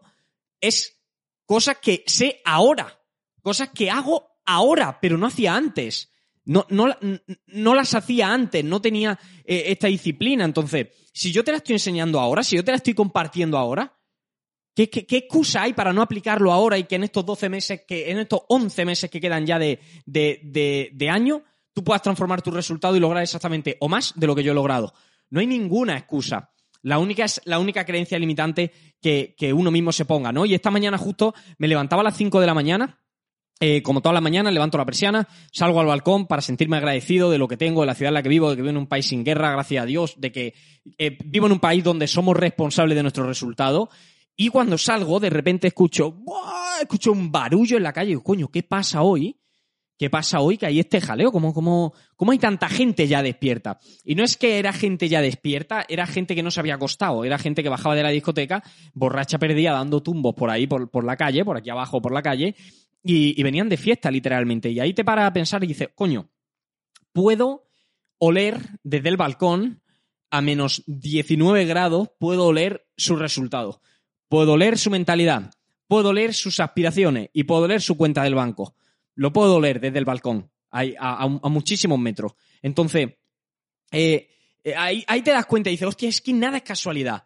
es 0.61 1.03
cosas 1.45 1.79
que 1.81 2.05
sé 2.07 2.39
ahora. 2.45 2.97
Cosas 3.41 3.71
que 3.75 3.91
hago 3.91 4.39
ahora, 4.45 4.99
pero 5.01 5.17
no 5.17 5.27
hacía 5.27 5.53
antes. 5.53 6.13
No, 6.45 6.65
no, 6.69 6.95
no 7.47 7.75
las 7.75 7.93
hacía 7.93 8.33
antes, 8.33 8.63
no 8.63 8.79
tenía 8.79 9.19
eh, 9.43 9.63
esta 9.65 9.87
disciplina. 9.87 10.45
Entonces, 10.45 10.87
si 11.11 11.33
yo 11.33 11.43
te 11.43 11.51
la 11.51 11.57
estoy 11.57 11.73
enseñando 11.73 12.21
ahora, 12.21 12.41
si 12.41 12.55
yo 12.55 12.63
te 12.63 12.71
la 12.71 12.77
estoy 12.77 12.93
compartiendo 12.93 13.57
ahora, 13.57 13.98
¿Qué, 14.75 14.89
excusa 15.09 15.63
hay 15.63 15.73
para 15.73 15.91
no 15.91 16.01
aplicarlo 16.01 16.51
ahora 16.51 16.77
y 16.77 16.85
que 16.85 16.95
en 16.95 17.03
estos 17.03 17.25
12 17.25 17.49
meses, 17.49 17.81
que 17.87 18.11
en 18.11 18.19
estos 18.19 18.41
11 18.47 18.85
meses 18.85 19.09
que 19.09 19.19
quedan 19.19 19.45
ya 19.45 19.59
de, 19.59 21.09
año, 21.11 21.43
tú 21.73 21.83
puedas 21.83 22.01
transformar 22.01 22.41
tu 22.41 22.51
resultado 22.51 22.95
y 22.95 22.99
lograr 22.99 23.23
exactamente 23.23 23.77
o 23.81 23.89
más 23.89 24.13
de 24.15 24.27
lo 24.27 24.35
que 24.35 24.43
yo 24.43 24.51
he 24.51 24.55
logrado? 24.55 24.93
No 25.29 25.41
hay 25.41 25.47
ninguna 25.47 25.97
excusa. 25.97 26.51
La 26.81 26.97
única 26.97 27.25
es 27.25 27.41
la 27.43 27.59
única 27.59 27.85
creencia 27.85 28.17
limitante 28.17 28.71
que, 29.01 29.53
uno 29.53 29.69
mismo 29.69 29.91
se 29.91 30.05
ponga, 30.05 30.31
¿no? 30.31 30.45
Y 30.45 30.53
esta 30.53 30.71
mañana 30.71 30.97
justo 30.97 31.33
me 31.57 31.67
levantaba 31.67 32.01
a 32.01 32.05
las 32.05 32.15
5 32.15 32.39
de 32.39 32.47
la 32.47 32.53
mañana, 32.53 32.99
eh, 33.59 33.83
como 33.83 33.99
todas 33.99 34.13
las 34.13 34.23
mañanas, 34.23 34.53
levanto 34.53 34.77
la 34.77 34.85
persiana, 34.85 35.27
salgo 35.51 35.81
al 35.81 35.87
balcón 35.87 36.27
para 36.27 36.41
sentirme 36.41 36.77
agradecido 36.77 37.29
de 37.29 37.37
lo 37.37 37.49
que 37.49 37.57
tengo, 37.57 37.81
de 37.81 37.87
la 37.87 37.95
ciudad 37.95 38.11
en 38.11 38.13
la 38.13 38.23
que 38.23 38.29
vivo, 38.29 38.49
de 38.49 38.55
que 38.55 38.61
vivo 38.61 38.69
en 38.69 38.77
un 38.77 38.87
país 38.87 39.07
sin 39.07 39.25
guerra, 39.25 39.51
gracias 39.51 39.83
a 39.83 39.85
Dios, 39.85 40.13
de 40.17 40.31
que 40.31 40.53
eh, 40.97 41.17
vivo 41.25 41.47
en 41.47 41.51
un 41.51 41.59
país 41.59 41.83
donde 41.83 42.07
somos 42.07 42.37
responsables 42.37 42.95
de 42.95 43.01
nuestros 43.01 43.27
resultados 43.27 43.89
y 44.41 44.47
cuando 44.47 44.77
salgo, 44.77 45.19
de 45.19 45.29
repente 45.29 45.67
escucho, 45.67 46.23
escucho 46.81 47.11
un 47.11 47.29
barullo 47.29 47.75
en 47.75 47.83
la 47.83 47.91
calle. 47.91 48.13
Y 48.13 48.21
coño, 48.23 48.47
¿qué 48.47 48.63
pasa 48.63 49.01
hoy? 49.01 49.37
¿Qué 49.97 50.09
pasa 50.09 50.39
hoy? 50.39 50.57
Que 50.57 50.65
hay 50.65 50.79
este 50.79 51.01
jaleo. 51.01 51.29
¿Cómo, 51.29 51.53
cómo, 51.53 51.93
cómo 52.15 52.31
hay 52.31 52.39
tanta 52.39 52.69
gente 52.69 53.05
ya 53.05 53.21
despierta? 53.21 53.79
Y 54.05 54.15
no 54.15 54.23
es 54.23 54.37
que 54.37 54.57
era 54.57 54.71
gente 54.71 55.09
ya 55.09 55.19
despierta, 55.19 55.85
era 55.89 56.07
gente 56.07 56.35
que 56.35 56.41
no 56.41 56.51
se 56.51 56.61
había 56.61 56.75
acostado. 56.75 57.25
Era 57.25 57.37
gente 57.37 57.61
que 57.61 57.67
bajaba 57.67 57.95
de 57.95 58.03
la 58.03 58.11
discoteca, 58.11 58.63
borracha 58.93 59.39
perdida, 59.39 59.73
dando 59.73 60.01
tumbos 60.01 60.35
por 60.35 60.49
ahí, 60.49 60.67
por, 60.67 60.89
por 60.89 61.03
la 61.03 61.17
calle, 61.17 61.43
por 61.43 61.57
aquí 61.57 61.69
abajo, 61.69 62.01
por 62.01 62.13
la 62.13 62.21
calle. 62.21 62.55
Y, 63.03 63.37
y 63.37 63.43
venían 63.43 63.67
de 63.67 63.75
fiesta, 63.75 64.09
literalmente. 64.09 64.69
Y 64.69 64.79
ahí 64.79 64.93
te 64.93 65.03
para 65.03 65.27
a 65.27 65.33
pensar 65.33 65.61
y 65.65 65.67
dices, 65.67 65.89
coño, 65.93 66.29
puedo 67.11 67.67
oler 68.19 68.57
desde 68.83 69.09
el 69.09 69.17
balcón 69.17 69.81
a 70.31 70.39
menos 70.39 70.81
19 70.87 71.65
grados, 71.65 72.11
puedo 72.17 72.45
oler 72.45 72.87
su 72.95 73.17
resultado. 73.17 73.81
Puedo 74.29 74.55
leer 74.55 74.77
su 74.77 74.89
mentalidad, 74.89 75.51
puedo 75.87 76.13
leer 76.13 76.33
sus 76.33 76.59
aspiraciones 76.59 77.29
y 77.33 77.43
puedo 77.43 77.67
leer 77.67 77.81
su 77.81 77.97
cuenta 77.97 78.23
del 78.23 78.35
banco. 78.35 78.75
Lo 79.15 79.33
puedo 79.33 79.59
leer 79.59 79.81
desde 79.81 79.97
el 79.97 80.05
balcón, 80.05 80.49
a, 80.71 80.83
a, 80.99 81.27
muchísimos 81.49 81.99
metros. 81.99 82.33
Entonces, 82.61 83.09
eh, 83.91 84.29
eh, 84.63 84.73
ahí, 84.75 85.21
te 85.23 85.31
das 85.31 85.45
cuenta 85.45 85.69
y 85.69 85.73
dices, 85.73 85.87
hostia, 85.87 86.09
es 86.09 86.21
que 86.21 86.31
nada 86.31 86.57
es 86.57 86.63
casualidad. 86.63 87.23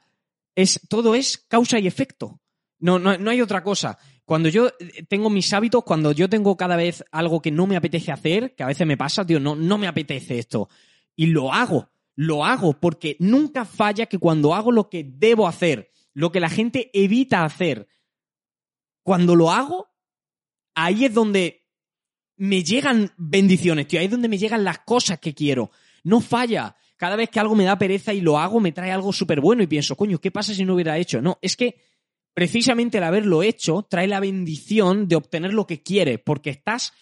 Es, 0.56 0.80
todo 0.88 1.14
es 1.14 1.38
causa 1.38 1.78
y 1.78 1.88
efecto. 1.88 2.40
No, 2.80 3.00
no, 3.00 3.18
no 3.18 3.32
hay 3.32 3.42
otra 3.42 3.64
cosa. 3.64 3.98
Cuando 4.26 4.50
yo 4.50 4.68
eh, 4.80 5.04
tengo 5.08 5.30
mis 5.30 5.52
hábitos, 5.54 5.84
cuando 5.84 6.12
yo 6.12 6.30
tengo 6.30 6.56
cada 6.56 6.76
vez 6.76 7.04
algo 7.12 7.42
que 7.42 7.52
no 7.52 7.68
me 7.68 7.76
apetece 7.76 8.12
hacer, 8.12 8.56
que 8.56 8.64
a 8.64 8.68
veces 8.68 8.88
me 8.88 8.98
pasa, 8.98 9.26
tío, 9.26 9.40
no, 9.40 9.56
no 9.56 9.78
me 9.78 9.88
apetece 9.88 10.40
esto. 10.40 10.70
Y 11.16 11.28
lo 11.28 11.52
hago, 11.52 11.90
lo 12.16 12.46
hago, 12.46 12.80
porque 12.80 13.18
nunca 13.20 13.66
falla 13.66 14.06
que 14.06 14.20
cuando 14.20 14.54
hago 14.54 14.72
lo 14.72 14.90
que 14.90 15.04
debo 15.04 15.48
hacer, 15.48 15.92
lo 16.14 16.32
que 16.32 16.40
la 16.40 16.50
gente 16.50 16.90
evita 16.94 17.44
hacer, 17.44 17.88
cuando 19.04 19.36
lo 19.36 19.52
hago, 19.52 19.90
ahí 20.76 21.06
es 21.06 21.14
donde 21.14 21.64
me 22.38 22.64
llegan 22.64 23.12
bendiciones, 23.18 23.88
tío. 23.88 24.00
Ahí 24.00 24.06
es 24.06 24.12
donde 24.12 24.28
me 24.28 24.38
llegan 24.38 24.64
las 24.64 24.80
cosas 24.80 25.20
que 25.20 25.34
quiero. 25.34 25.72
No 26.04 26.22
falla. 26.22 26.76
Cada 26.98 27.16
vez 27.16 27.30
que 27.30 27.40
algo 27.40 27.56
me 27.56 27.66
da 27.66 27.78
pereza 27.78 28.14
y 28.14 28.22
lo 28.22 28.40
hago, 28.40 28.60
me 28.60 28.72
trae 28.72 28.92
algo 28.92 29.12
súper 29.12 29.42
bueno 29.42 29.64
y 29.64 29.68
pienso, 29.68 29.96
coño, 29.96 30.20
¿qué 30.20 30.32
pasa 30.32 30.54
si 30.54 30.64
no 30.64 30.76
hubiera 30.76 30.98
hecho? 30.98 31.22
No, 31.22 31.38
es 31.42 31.58
que 31.58 31.82
precisamente 32.34 32.98
el 32.98 33.04
haberlo 33.04 33.44
hecho 33.44 33.84
trae 33.90 34.08
la 34.08 34.20
bendición 34.20 35.08
de 35.08 35.16
obtener 35.16 35.54
lo 35.54 35.68
que 35.68 35.84
quieres, 35.84 36.20
porque 36.24 36.50
estás 36.50 36.94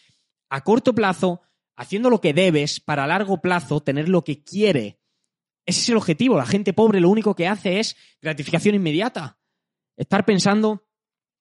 a 0.50 0.64
corto 0.64 0.94
plazo 0.94 1.42
haciendo 1.76 2.10
lo 2.10 2.20
que 2.20 2.34
debes 2.34 2.80
para 2.80 3.04
a 3.04 3.08
largo 3.08 3.42
plazo 3.42 3.82
tener 3.82 4.10
lo 4.10 4.24
que 4.24 4.44
quiere. 4.44 5.01
Ese 5.66 5.82
es 5.82 5.90
el 5.90 5.98
objetivo. 5.98 6.38
La 6.38 6.46
gente 6.46 6.74
pobre 6.74 7.00
lo 7.00 7.10
único 7.10 7.36
que 7.36 7.48
hace 7.48 7.80
es 7.80 7.96
gratificación 8.22 8.76
inmediata. 8.76 9.38
Estar 9.96 10.26
pensando 10.26 10.88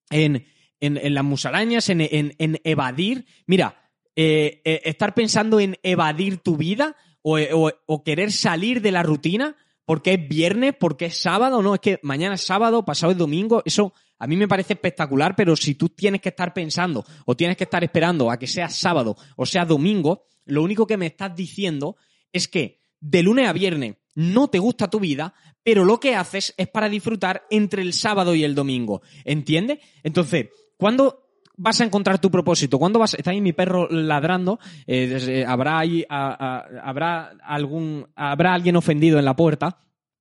en, 0.09 0.45
en, 0.79 1.13
las 1.13 1.23
musarañas, 1.23 1.89
en, 1.89 2.01
en, 2.01 2.59
evadir. 2.63 3.25
Mira, 3.47 3.89
eh, 4.15 4.61
eh, 4.65 4.81
estar 4.85 5.13
pensando 5.13 5.59
en 5.59 5.77
evadir 5.83 6.37
tu 6.37 6.57
vida 6.57 6.95
o, 7.21 7.39
o, 7.85 8.03
querer 8.03 8.31
salir 8.31 8.81
de 8.81 8.91
la 8.91 9.03
rutina 9.03 9.55
porque 9.85 10.13
es 10.13 10.27
viernes, 10.27 10.73
porque 10.79 11.05
es 11.05 11.21
sábado, 11.21 11.61
no, 11.61 11.75
es 11.75 11.81
que 11.81 11.99
mañana 12.01 12.35
es 12.35 12.41
sábado, 12.41 12.83
pasado 12.85 13.11
es 13.11 13.17
domingo, 13.17 13.61
eso 13.65 13.93
a 14.17 14.27
mí 14.27 14.37
me 14.37 14.47
parece 14.47 14.73
espectacular, 14.73 15.35
pero 15.35 15.55
si 15.55 15.75
tú 15.75 15.89
tienes 15.89 16.21
que 16.21 16.29
estar 16.29 16.53
pensando 16.53 17.05
o 17.25 17.35
tienes 17.35 17.57
que 17.57 17.65
estar 17.65 17.83
esperando 17.83 18.31
a 18.31 18.37
que 18.37 18.47
sea 18.47 18.69
sábado 18.69 19.17
o 19.35 19.45
sea 19.45 19.65
domingo, 19.65 20.27
lo 20.45 20.63
único 20.63 20.87
que 20.87 20.97
me 20.97 21.07
estás 21.07 21.35
diciendo 21.35 21.97
es 22.31 22.47
que 22.47 22.81
de 22.99 23.23
lunes 23.23 23.47
a 23.47 23.53
viernes 23.53 23.95
no 24.15 24.49
te 24.49 24.59
gusta 24.59 24.89
tu 24.89 24.99
vida, 24.99 25.33
pero 25.63 25.85
lo 25.85 25.99
que 25.99 26.15
haces 26.15 26.53
es 26.57 26.67
para 26.67 26.89
disfrutar 26.89 27.45
entre 27.49 27.81
el 27.81 27.93
sábado 27.93 28.35
y 28.35 28.43
el 28.43 28.55
domingo. 28.55 29.01
¿Entiendes? 29.23 29.79
Entonces, 30.03 30.49
¿cuándo 30.77 31.27
vas 31.57 31.79
a 31.81 31.85
encontrar 31.85 32.19
tu 32.19 32.31
propósito? 32.31 32.79
¿Cuándo 32.79 32.99
vas? 32.99 33.13
Está 33.13 33.31
ahí 33.31 33.41
mi 33.41 33.53
perro 33.53 33.87
ladrando. 33.89 34.59
Eh, 34.87 35.45
habrá 35.47 35.79
ahí, 35.79 36.05
habrá 36.09 37.33
algún, 37.43 38.07
habrá 38.15 38.53
alguien 38.53 38.75
ofendido 38.75 39.19
en 39.19 39.25
la 39.25 39.35
puerta. 39.35 39.79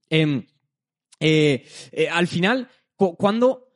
Em, 0.08 0.46
eh, 1.18 1.64
eh, 1.92 2.08
al 2.08 2.26
final, 2.26 2.68
¿cuándo 2.96 3.69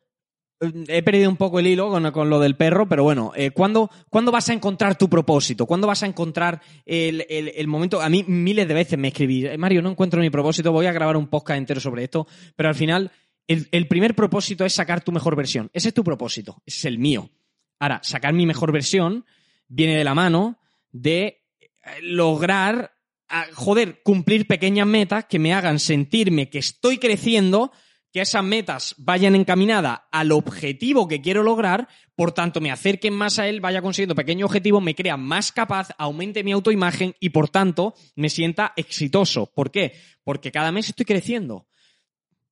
he 0.60 1.02
perdido 1.02 1.28
un 1.28 1.36
poco 1.36 1.58
el 1.58 1.66
hilo 1.66 1.90
con, 2.12 2.30
lo 2.30 2.38
del 2.38 2.56
perro, 2.56 2.88
pero 2.88 3.02
bueno, 3.02 3.32
eh, 3.34 3.50
¿cuándo, 3.50 3.90
vas 4.10 4.48
a 4.48 4.52
encontrar 4.52 4.96
tu 4.96 5.08
propósito? 5.08 5.66
¿Cuándo 5.66 5.86
vas 5.86 6.02
a 6.02 6.06
encontrar 6.06 6.60
el, 6.84 7.66
momento? 7.66 8.00
A 8.00 8.08
mí 8.08 8.24
miles 8.26 8.68
de 8.68 8.74
veces 8.74 8.98
me 8.98 9.08
escribí, 9.08 9.46
eh, 9.46 9.58
Mario, 9.58 9.82
no 9.82 9.90
encuentro 9.90 10.20
mi 10.20 10.30
propósito, 10.30 10.72
voy 10.72 10.86
a 10.86 10.92
grabar 10.92 11.16
un 11.16 11.28
podcast 11.28 11.58
entero 11.58 11.80
sobre 11.80 12.04
esto, 12.04 12.26
pero 12.56 12.68
al 12.68 12.74
final 12.74 13.10
el, 13.46 13.68
el 13.72 13.88
primer 13.88 14.14
propósito 14.14 14.64
es 14.64 14.72
sacar 14.72 15.02
tu 15.02 15.12
mejor 15.12 15.36
versión. 15.36 15.70
Ese 15.72 15.88
es 15.88 15.94
tu 15.94 16.04
propósito, 16.04 16.62
ese 16.64 16.78
es 16.78 16.84
el 16.86 16.98
mío. 16.98 17.30
Ahora, 17.78 18.00
sacar 18.02 18.32
mi 18.32 18.46
mejor 18.46 18.72
versión 18.72 19.26
viene 19.68 19.96
de 19.96 20.04
la 20.04 20.14
mano 20.14 20.58
de 20.92 21.42
eh, 21.60 21.68
lograr, 22.02 22.94
ah, 23.28 23.46
joder, 23.52 24.00
cumplir 24.02 24.46
pequeñas 24.46 24.86
metas 24.86 25.26
que 25.26 25.38
me 25.38 25.52
hagan 25.52 25.78
sentirme 25.78 26.48
que 26.48 26.58
estoy 26.58 26.98
creciendo 26.98 27.72
que 28.14 28.20
esas 28.20 28.44
metas 28.44 28.94
vayan 28.96 29.34
encaminadas 29.34 30.02
al 30.12 30.30
objetivo 30.30 31.08
que 31.08 31.20
quiero 31.20 31.42
lograr, 31.42 31.88
por 32.14 32.30
tanto 32.30 32.60
me 32.60 32.70
acerquen 32.70 33.12
más 33.12 33.40
a 33.40 33.48
él, 33.48 33.60
vaya 33.60 33.82
consiguiendo 33.82 34.14
pequeños 34.14 34.46
objetivos, 34.46 34.80
me 34.80 34.94
crea 34.94 35.16
más 35.16 35.50
capaz, 35.50 35.88
aumente 35.98 36.44
mi 36.44 36.52
autoimagen 36.52 37.16
y 37.18 37.30
por 37.30 37.48
tanto 37.48 37.94
me 38.14 38.30
sienta 38.30 38.72
exitoso. 38.76 39.46
¿Por 39.52 39.72
qué? 39.72 39.94
Porque 40.22 40.52
cada 40.52 40.70
mes 40.70 40.90
estoy 40.90 41.04
creciendo. 41.04 41.66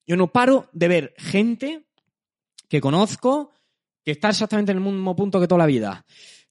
Yo 0.05 0.17
no 0.17 0.33
paro 0.33 0.69
de 0.73 0.89
ver 0.89 1.15
gente 1.17 1.87
que 2.69 2.81
conozco 2.81 3.53
que 4.05 4.11
está 4.11 4.31
exactamente 4.31 4.73
en 4.73 4.79
el 4.79 4.85
mismo 4.85 5.15
punto 5.15 5.39
que 5.39 5.47
toda 5.47 5.61
la 5.61 5.67
vida. 5.67 6.05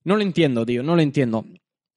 No 0.05 0.15
lo 0.15 0.21
entiendo, 0.21 0.65
tío, 0.65 0.83
no 0.83 0.95
lo 0.95 1.01
entiendo 1.01 1.43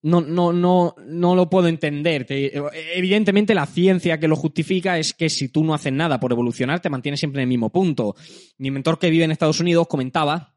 no, 0.05 0.21
no, 0.21 0.53
no, 0.53 0.95
no 1.07 1.35
lo 1.35 1.49
puedo 1.49 1.67
entender. 1.67 2.27
evidentemente 2.29 3.55
la 3.55 3.65
ciencia 3.65 4.21
que 4.21 4.29
lo 4.29 4.37
justifica 4.37 4.99
es 4.99 5.15
que 5.15 5.31
si 5.31 5.49
tú 5.49 5.65
no 5.65 5.73
haces 5.73 5.95
nada 5.95 6.21
por 6.21 6.31
evolucionar, 6.31 6.81
te 6.81 6.91
mantienes 6.91 7.21
siempre 7.21 7.41
en 7.41 7.45
el 7.45 7.49
mismo 7.49 7.71
punto. 7.71 8.15
Mi 8.59 8.71
mentor 8.71 8.99
que 8.99 9.09
vive 9.09 9.25
en 9.25 9.31
Estados 9.31 9.61
Unidos 9.61 9.87
comentaba 9.89 10.55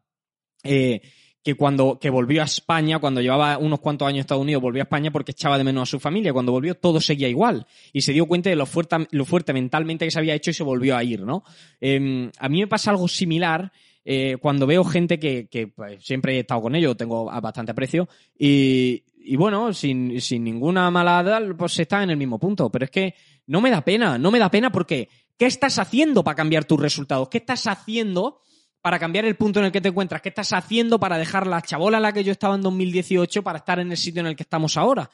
eh, 0.66 1.02
que 1.42 1.56
cuando 1.56 1.98
que 1.98 2.10
volvió 2.10 2.42
a 2.42 2.46
España, 2.46 3.00
cuando 3.00 3.22
llevaba 3.22 3.58
unos 3.58 3.80
cuantos 3.80 4.06
años 4.06 4.18
en 4.18 4.22
Estados 4.22 4.44
Unidos, 4.44 4.62
volvió 4.62 4.82
a 4.82 4.84
España 4.84 5.12
porque 5.12 5.32
echaba 5.32 5.58
de 5.58 5.64
menos 5.64 5.84
a 5.84 5.92
su 5.92 6.00
familia. 6.02 6.34
Cuando 6.34 6.52
volvió 6.52 6.76
todo 6.76 7.00
seguía 7.00 7.30
igual. 7.30 7.66
Y 7.94 8.02
se 8.02 8.12
dio 8.12 8.26
cuenta 8.26 8.50
de 8.50 8.58
lo 8.58 8.66
fuerte, 8.66 8.98
lo 9.12 9.24
fuerte 9.24 9.54
mentalmente 9.54 10.04
que 10.04 10.12
se 10.12 10.20
había 10.20 10.36
hecho 10.36 10.52
y 10.52 10.56
se 10.56 10.64
volvió 10.64 10.98
a 10.98 11.06
ir, 11.06 11.22
¿no? 11.22 11.46
Em, 11.80 12.30
a 12.38 12.50
mí 12.50 12.60
me 12.60 12.68
pasa 12.68 12.92
algo 12.92 13.08
similar 13.08 13.72
eh, 14.04 14.36
cuando 14.42 14.68
veo 14.68 14.84
gente 14.84 15.20
que, 15.20 15.48
que 15.48 15.68
pues, 15.68 16.04
siempre 16.04 16.36
he 16.36 16.40
estado 16.40 16.62
con 16.62 16.76
ellos, 16.76 16.98
tengo 16.98 17.26
bastante 17.26 17.72
aprecio, 17.72 18.10
y, 18.38 19.04
y 19.28 19.36
bueno, 19.36 19.74
sin, 19.74 20.22
sin 20.22 20.44
ninguna 20.44 20.90
malada, 20.90 21.42
pues 21.58 21.78
está 21.80 22.02
en 22.02 22.12
el 22.12 22.18
mismo 22.18 22.40
punto. 22.40 22.70
Pero 22.70 22.86
es 22.86 22.92
que 22.92 23.14
no 23.46 23.60
me 23.60 23.70
da 23.70 23.82
pena, 23.82 24.18
no 24.18 24.32
me 24.32 24.40
da 24.40 24.50
pena 24.50 24.72
porque 24.72 25.10
¿qué 25.38 25.46
estás 25.46 25.80
haciendo 25.80 26.24
para 26.24 26.36
cambiar 26.36 26.64
tus 26.64 26.80
resultados? 26.80 27.28
¿Qué 27.28 27.40
estás 27.40 27.68
haciendo 27.68 28.40
para 28.82 29.00
cambiar 29.00 29.26
el 29.26 29.36
punto 29.36 29.60
en 29.60 29.66
el 29.66 29.72
que 29.72 29.82
te 29.82 29.90
encuentras? 29.90 30.22
¿Qué 30.22 30.30
estás 30.30 30.54
haciendo 30.54 30.98
para 30.98 31.18
dejar 31.18 31.46
la 31.46 31.62
chabola 31.62 31.98
en 31.98 32.04
la 32.04 32.14
que 32.14 32.24
yo 32.24 32.32
estaba 32.32 32.56
en 32.56 32.62
2018 32.62 33.44
para 33.44 33.60
estar 33.60 33.80
en 33.80 33.92
el 33.92 33.98
sitio 33.98 34.22
en 34.22 34.28
el 34.28 34.36
que 34.36 34.44
estamos 34.44 34.78
ahora? 34.78 35.10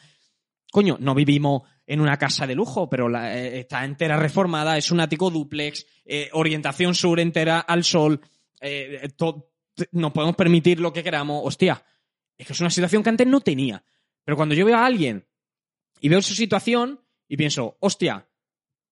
Coño, 0.71 0.97
no 0.99 1.15
vivimos 1.15 1.63
en 1.85 1.99
una 1.99 2.17
casa 2.17 2.45
de 2.45 2.53
lujo, 2.55 2.87
pero 2.89 3.09
eh, 3.17 3.59
está 3.59 3.83
entera 3.83 4.17
reformada, 4.17 4.77
es 4.77 4.91
un 4.91 4.99
ático 4.99 5.31
duplex, 5.31 5.85
eh, 6.05 6.29
orientación 6.33 6.93
sur 6.93 7.19
entera 7.19 7.59
al 7.59 7.83
sol, 7.83 8.21
eh, 8.61 9.09
nos 9.91 10.11
podemos 10.11 10.35
permitir 10.35 10.79
lo 10.79 10.93
que 10.93 11.03
queramos. 11.03 11.41
Hostia, 11.43 11.83
es 12.37 12.45
que 12.45 12.53
es 12.53 12.59
una 12.59 12.69
situación 12.69 13.01
que 13.01 13.09
antes 13.09 13.27
no 13.27 13.41
tenía. 13.41 13.83
Pero 14.23 14.35
cuando 14.37 14.55
yo 14.55 14.65
veo 14.65 14.77
a 14.77 14.85
alguien 14.85 15.25
y 15.99 16.09
veo 16.09 16.21
su 16.21 16.33
situación 16.33 16.99
y 17.27 17.37
pienso, 17.37 17.77
hostia, 17.79 18.27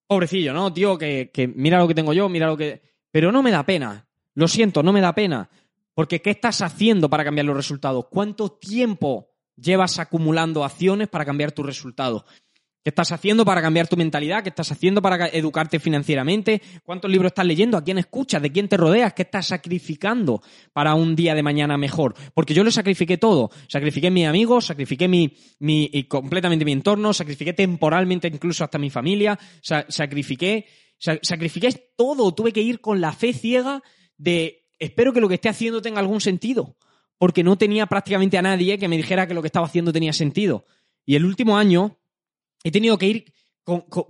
pobrecillo, 0.07 0.53
¿no? 0.53 0.73
Tío, 0.73 0.97
que, 0.97 1.31
que 1.33 1.47
mira 1.47 1.79
lo 1.79 1.87
que 1.87 1.95
tengo 1.95 2.13
yo, 2.13 2.27
mira 2.29 2.47
lo 2.47 2.57
que... 2.57 2.81
Pero 3.11 3.31
no 3.31 3.43
me 3.43 3.51
da 3.51 3.65
pena. 3.65 4.07
Lo 4.33 4.47
siento, 4.47 4.83
no 4.83 4.93
me 4.93 5.01
da 5.01 5.13
pena. 5.13 5.49
Porque 5.93 6.21
¿qué 6.21 6.31
estás 6.31 6.61
haciendo 6.61 7.09
para 7.09 7.23
cambiar 7.23 7.45
los 7.45 7.55
resultados? 7.55 8.05
¿Cuánto 8.09 8.51
tiempo 8.51 9.29
llevas 9.55 9.99
acumulando 9.99 10.63
acciones 10.63 11.09
para 11.09 11.25
cambiar 11.25 11.51
tus 11.51 11.65
resultados? 11.65 12.23
¿Qué 12.83 12.89
estás 12.89 13.11
haciendo 13.11 13.45
para 13.45 13.61
cambiar 13.61 13.87
tu 13.87 13.95
mentalidad? 13.95 14.41
¿Qué 14.41 14.49
estás 14.49 14.71
haciendo 14.71 15.03
para 15.03 15.27
educarte 15.27 15.79
financieramente? 15.79 16.63
¿Cuántos 16.83 17.11
libros 17.11 17.29
estás 17.29 17.45
leyendo? 17.45 17.77
¿A 17.77 17.83
quién 17.83 17.99
escuchas? 17.99 18.41
¿De 18.41 18.51
quién 18.51 18.67
te 18.67 18.75
rodeas? 18.75 19.13
¿Qué 19.13 19.21
estás 19.21 19.45
sacrificando 19.45 20.41
para 20.73 20.95
un 20.95 21.15
día 21.15 21.35
de 21.35 21.43
mañana 21.43 21.77
mejor? 21.77 22.15
Porque 22.33 22.55
yo 22.55 22.63
lo 22.63 22.71
sacrifiqué 22.71 23.19
todo. 23.19 23.51
Sacrifiqué 23.67 24.09
mi 24.09 24.25
amigos, 24.25 24.65
sacrifiqué 24.65 25.07
mi, 25.07 25.37
mi 25.59 25.89
completamente 26.07 26.65
mi 26.65 26.71
entorno, 26.71 27.13
sacrifiqué 27.13 27.53
temporalmente 27.53 28.27
incluso 28.27 28.63
hasta 28.63 28.79
mi 28.79 28.89
familia, 28.89 29.37
sacrifiqué, 29.61 30.65
sacrifiqué 30.97 31.93
todo. 31.95 32.33
Tuve 32.33 32.51
que 32.51 32.61
ir 32.61 32.81
con 32.81 32.99
la 32.99 33.13
fe 33.13 33.33
ciega 33.33 33.83
de 34.17 34.65
espero 34.79 35.13
que 35.13 35.21
lo 35.21 35.29
que 35.29 35.35
esté 35.35 35.49
haciendo 35.49 35.83
tenga 35.83 35.99
algún 35.99 36.19
sentido. 36.19 36.77
Porque 37.19 37.43
no 37.43 37.59
tenía 37.59 37.85
prácticamente 37.85 38.39
a 38.39 38.41
nadie 38.41 38.79
que 38.79 38.87
me 38.87 38.97
dijera 38.97 39.27
que 39.27 39.35
lo 39.35 39.43
que 39.43 39.49
estaba 39.49 39.67
haciendo 39.67 39.93
tenía 39.93 40.13
sentido. 40.13 40.65
Y 41.05 41.15
el 41.15 41.25
último 41.25 41.57
año, 41.57 41.99
he 42.63 42.71
tenido 42.71 42.97
que 42.97 43.07
ir 43.07 43.33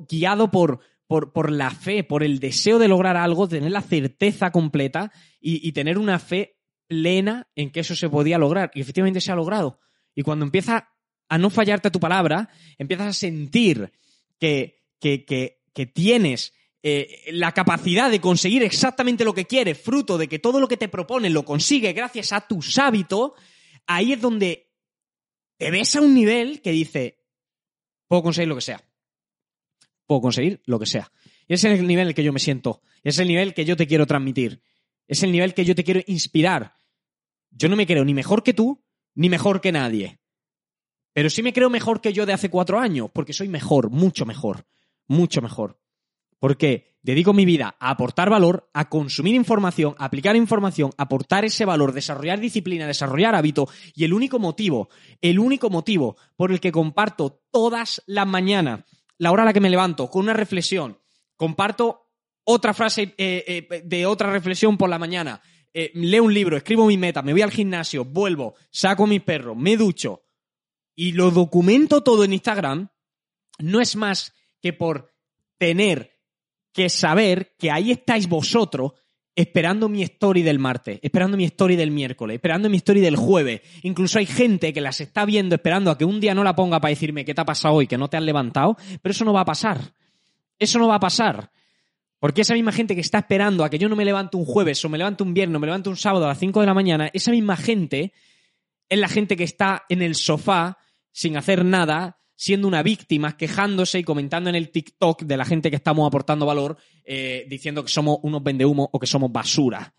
guiado 0.10 0.52
por, 0.52 0.80
por, 1.08 1.52
la 1.52 1.72
fe, 1.72 2.04
por 2.04 2.24
el 2.24 2.40
deseo 2.40 2.80
de 2.80 2.88
lograr 2.88 3.18
algo, 3.18 3.48
tener 3.48 3.72
la 3.72 3.82
certeza 3.82 4.52
completa 4.52 5.12
y, 5.40 5.72
tener 5.74 5.98
una 5.98 6.20
fe 6.20 6.58
plena 6.88 7.50
en 7.56 7.72
que 7.72 7.82
eso 7.82 7.96
se 7.96 8.10
podía 8.10 8.38
lograr. 8.38 8.72
Y 8.74 8.82
efectivamente 8.82 9.22
se 9.22 9.32
ha 9.32 9.36
logrado. 9.36 9.80
Y 10.16 10.24
cuando 10.24 10.46
empieza 10.46 10.90
a 11.28 11.38
no 11.38 11.50
fallarte 11.50 11.92
tu 11.92 12.00
palabra, 12.00 12.50
empiezas 12.78 13.08
a 13.08 13.14
sentir 13.14 13.92
que, 14.40 14.84
que, 15.00 15.58
tienes 15.94 16.54
eh, 16.84 17.24
la 17.32 17.54
capacidad 17.54 18.10
de 18.12 18.22
conseguir 18.22 18.64
exactamente 18.64 19.26
lo 19.26 19.34
que 19.34 19.46
quieres, 19.46 19.80
fruto 19.82 20.18
de 20.18 20.28
que 20.28 20.40
todo 20.40 20.60
lo 20.60 20.68
que 20.68 20.78
te 20.78 20.90
propones 20.90 21.32
lo 21.32 21.44
consigue 21.44 21.94
gracias 21.94 22.34
a 22.34 22.42
tus 22.42 22.78
hábitos, 22.78 23.32
ahí 23.88 24.14
es 24.14 24.22
donde 24.22 24.72
te 25.58 25.72
ves 25.72 25.96
a 25.96 26.02
un 26.02 26.14
nivel 26.14 26.62
que 26.62 26.72
dice, 26.72 27.21
Puedo 28.12 28.24
conseguir 28.24 28.50
lo 28.50 28.56
que 28.56 28.62
sea. 28.62 28.84
Puedo 30.06 30.20
conseguir 30.20 30.62
lo 30.66 30.78
que 30.78 30.86
sea. 30.86 31.10
Y 31.48 31.54
ese 31.54 31.72
es 31.72 31.80
el 31.80 31.88
nivel 31.88 32.02
en 32.02 32.08
el 32.10 32.14
que 32.14 32.26
yo 32.26 32.34
me 32.34 32.40
siento. 32.40 32.82
Es 33.04 33.20
el 33.20 33.28
nivel 33.30 33.54
que 33.54 33.64
yo 33.64 33.78
te 33.78 33.88
quiero 33.88 34.06
transmitir. 34.06 34.62
Es 35.08 35.24
el 35.24 35.32
nivel 35.32 35.54
que 35.54 35.64
yo 35.64 35.76
te 35.76 35.86
quiero 35.86 36.02
inspirar. 36.08 36.76
Yo 37.52 37.70
no 37.70 37.78
me 37.78 37.88
creo 37.88 38.04
ni 38.04 38.14
mejor 38.14 38.44
que 38.44 38.54
tú, 38.54 38.84
ni 39.16 39.30
mejor 39.30 39.62
que 39.62 39.72
nadie. 39.72 40.20
Pero 41.14 41.30
sí 41.30 41.42
me 41.42 41.54
creo 41.54 41.70
mejor 41.70 42.02
que 42.02 42.12
yo 42.12 42.26
de 42.26 42.34
hace 42.34 42.50
cuatro 42.50 42.82
años, 42.82 43.10
porque 43.14 43.32
soy 43.32 43.48
mejor, 43.48 43.90
mucho 43.90 44.26
mejor. 44.26 44.68
mucho 45.08 45.42
mejor. 45.42 45.81
Porque 46.42 46.98
dedico 47.04 47.34
mi 47.34 47.46
vida 47.46 47.76
a 47.80 47.92
aportar 47.92 48.32
valor, 48.32 48.68
a 48.74 48.90
consumir 48.90 49.36
información, 49.36 49.94
a 50.00 50.06
aplicar 50.06 50.36
información, 50.36 50.90
a 50.98 51.04
aportar 51.04 51.46
ese 51.46 51.66
valor, 51.66 51.94
desarrollar 51.94 52.40
disciplina, 52.40 52.88
desarrollar 52.88 53.36
hábito. 53.36 53.70
Y 53.94 54.06
el 54.06 54.14
único 54.14 54.40
motivo, 54.40 54.90
el 55.22 55.38
único 55.38 55.70
motivo 55.70 56.18
por 56.36 56.52
el 56.52 56.60
que 56.60 56.72
comparto 56.72 57.44
todas 57.52 58.02
las 58.08 58.26
mañanas, 58.26 58.84
la 59.20 59.32
hora 59.32 59.44
a 59.44 59.46
la 59.46 59.54
que 59.54 59.62
me 59.62 59.70
levanto, 59.70 60.10
con 60.10 60.24
una 60.24 60.34
reflexión, 60.34 60.98
comparto 61.36 62.08
otra 62.44 62.74
frase 62.74 63.14
eh, 63.20 63.68
eh, 63.70 63.82
de 63.86 64.06
otra 64.08 64.32
reflexión 64.32 64.80
por 64.80 64.90
la 64.90 64.98
mañana, 64.98 65.44
eh, 65.74 65.92
leo 65.94 66.24
un 66.24 66.34
libro, 66.34 66.58
escribo 66.58 66.88
mi 66.88 66.98
meta, 66.98 67.22
me 67.22 67.34
voy 67.34 67.44
al 67.44 67.52
gimnasio, 67.52 68.04
vuelvo, 68.04 68.56
saco 68.72 69.04
a 69.04 69.08
mis 69.08 69.22
perros, 69.22 69.56
me 69.56 69.78
ducho 69.78 70.24
y 70.96 71.12
lo 71.12 71.30
documento 71.30 72.02
todo 72.02 72.24
en 72.24 72.34
Instagram, 72.34 72.90
no 73.60 73.80
es 73.80 73.96
más 73.96 74.34
que 74.60 74.74
por 74.74 75.14
tener 75.58 76.11
que 76.74 76.90
saber 76.90 77.54
que 77.58 77.72
ahí 77.72 77.92
estáis 77.92 78.28
vosotros 78.28 78.94
esperando 79.36 79.88
mi 79.88 80.04
story 80.04 80.42
del 80.42 80.60
martes, 80.60 81.00
esperando 81.02 81.38
mi 81.38 81.46
story 81.46 81.76
del 81.76 81.92
miércoles, 81.92 82.36
esperando 82.36 82.70
mi 82.70 82.78
story 82.78 83.00
del 83.00 83.16
jueves. 83.16 83.62
Incluso 83.84 84.20
hay 84.20 84.26
gente 84.26 84.74
que 84.74 84.82
las 84.82 85.00
está 85.02 85.26
viendo 85.26 85.56
esperando 85.56 85.90
a 85.90 85.98
que 85.98 86.06
un 86.06 86.20
día 86.20 86.36
no 86.36 86.44
la 86.44 86.56
ponga 86.56 86.80
para 86.80 86.90
decirme 86.90 87.26
qué 87.26 87.34
te 87.34 87.42
ha 87.42 87.46
pasado 87.46 87.76
hoy, 87.76 87.88
que 87.88 87.98
no 87.98 88.10
te 88.10 88.18
has 88.18 88.24
levantado, 88.24 88.78
pero 89.02 89.12
eso 89.12 89.26
no 89.26 89.34
va 89.34 89.42
a 89.42 89.46
pasar. 89.46 89.94
Eso 90.60 90.80
no 90.80 90.88
va 90.88 90.96
a 90.96 91.00
pasar. 91.00 91.52
Porque 92.20 92.42
esa 92.42 92.54
misma 92.54 92.72
gente 92.72 92.94
que 92.94 93.02
está 93.02 93.20
esperando 93.20 93.64
a 93.64 93.70
que 93.70 93.80
yo 93.80 93.90
no 93.90 93.96
me 93.96 94.06
levante 94.06 94.38
un 94.38 94.46
jueves 94.46 94.84
o 94.86 94.90
me 94.90 94.98
levante 94.98 95.24
un 95.24 95.34
viernes 95.34 95.56
o 95.56 95.60
me 95.60 95.68
levante 95.68 95.90
un 95.90 95.98
sábado 95.98 96.26
a 96.26 96.30
las 96.30 96.40
5 96.40 96.60
de 96.60 96.66
la 96.68 96.74
mañana, 96.74 97.10
esa 97.14 97.32
misma 97.32 97.58
gente 97.58 98.14
es 98.90 99.00
la 99.00 99.08
gente 99.08 99.36
que 99.36 99.44
está 99.44 99.86
en 99.90 100.02
el 100.02 100.16
sofá 100.16 100.78
sin 101.12 101.36
hacer 101.36 101.66
nada, 101.66 102.20
siendo 102.42 102.68
una 102.68 102.82
víctima, 102.82 103.38
quejándose 103.38 104.00
y 104.00 104.04
comentando 104.04 104.50
en 104.50 104.56
el 104.56 104.72
TikTok 104.72 105.22
de 105.26 105.38
la 105.38 105.46
gente 105.46 105.70
que 105.70 105.76
estamos 105.76 106.08
aportando 106.08 106.48
valor, 106.48 106.76
eh, 107.06 107.46
diciendo 107.48 107.84
que 107.84 107.92
somos 107.92 108.18
unos 108.24 108.42
vendehumos 108.42 108.90
o 108.92 108.98
que 108.98 109.06
somos 109.06 109.32
basura. 109.32 109.94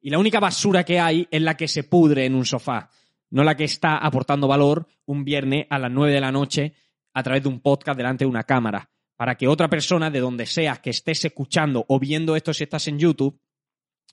Y 0.00 0.08
la 0.08 0.18
única 0.18 0.40
basura 0.40 0.84
que 0.84 0.98
hay 0.98 1.28
es 1.30 1.42
la 1.42 1.54
que 1.54 1.68
se 1.68 1.84
pudre 1.84 2.24
en 2.24 2.34
un 2.34 2.46
sofá, 2.46 2.88
no 3.28 3.44
la 3.44 3.54
que 3.54 3.64
está 3.64 3.98
aportando 3.98 4.48
valor 4.48 4.88
un 5.04 5.22
viernes 5.22 5.66
a 5.68 5.78
las 5.78 5.90
9 5.90 6.14
de 6.14 6.20
la 6.22 6.32
noche 6.32 6.72
a 7.12 7.22
través 7.22 7.42
de 7.42 7.50
un 7.50 7.60
podcast 7.60 7.98
delante 7.98 8.24
de 8.24 8.30
una 8.30 8.44
cámara 8.44 8.88
para 9.14 9.34
que 9.34 9.46
otra 9.46 9.68
persona, 9.68 10.08
de 10.08 10.20
donde 10.20 10.46
seas, 10.46 10.78
que 10.78 10.88
estés 10.88 11.26
escuchando 11.26 11.84
o 11.88 12.00
viendo 12.00 12.36
esto 12.36 12.54
si 12.54 12.64
estás 12.64 12.88
en 12.88 12.98
YouTube, 12.98 13.38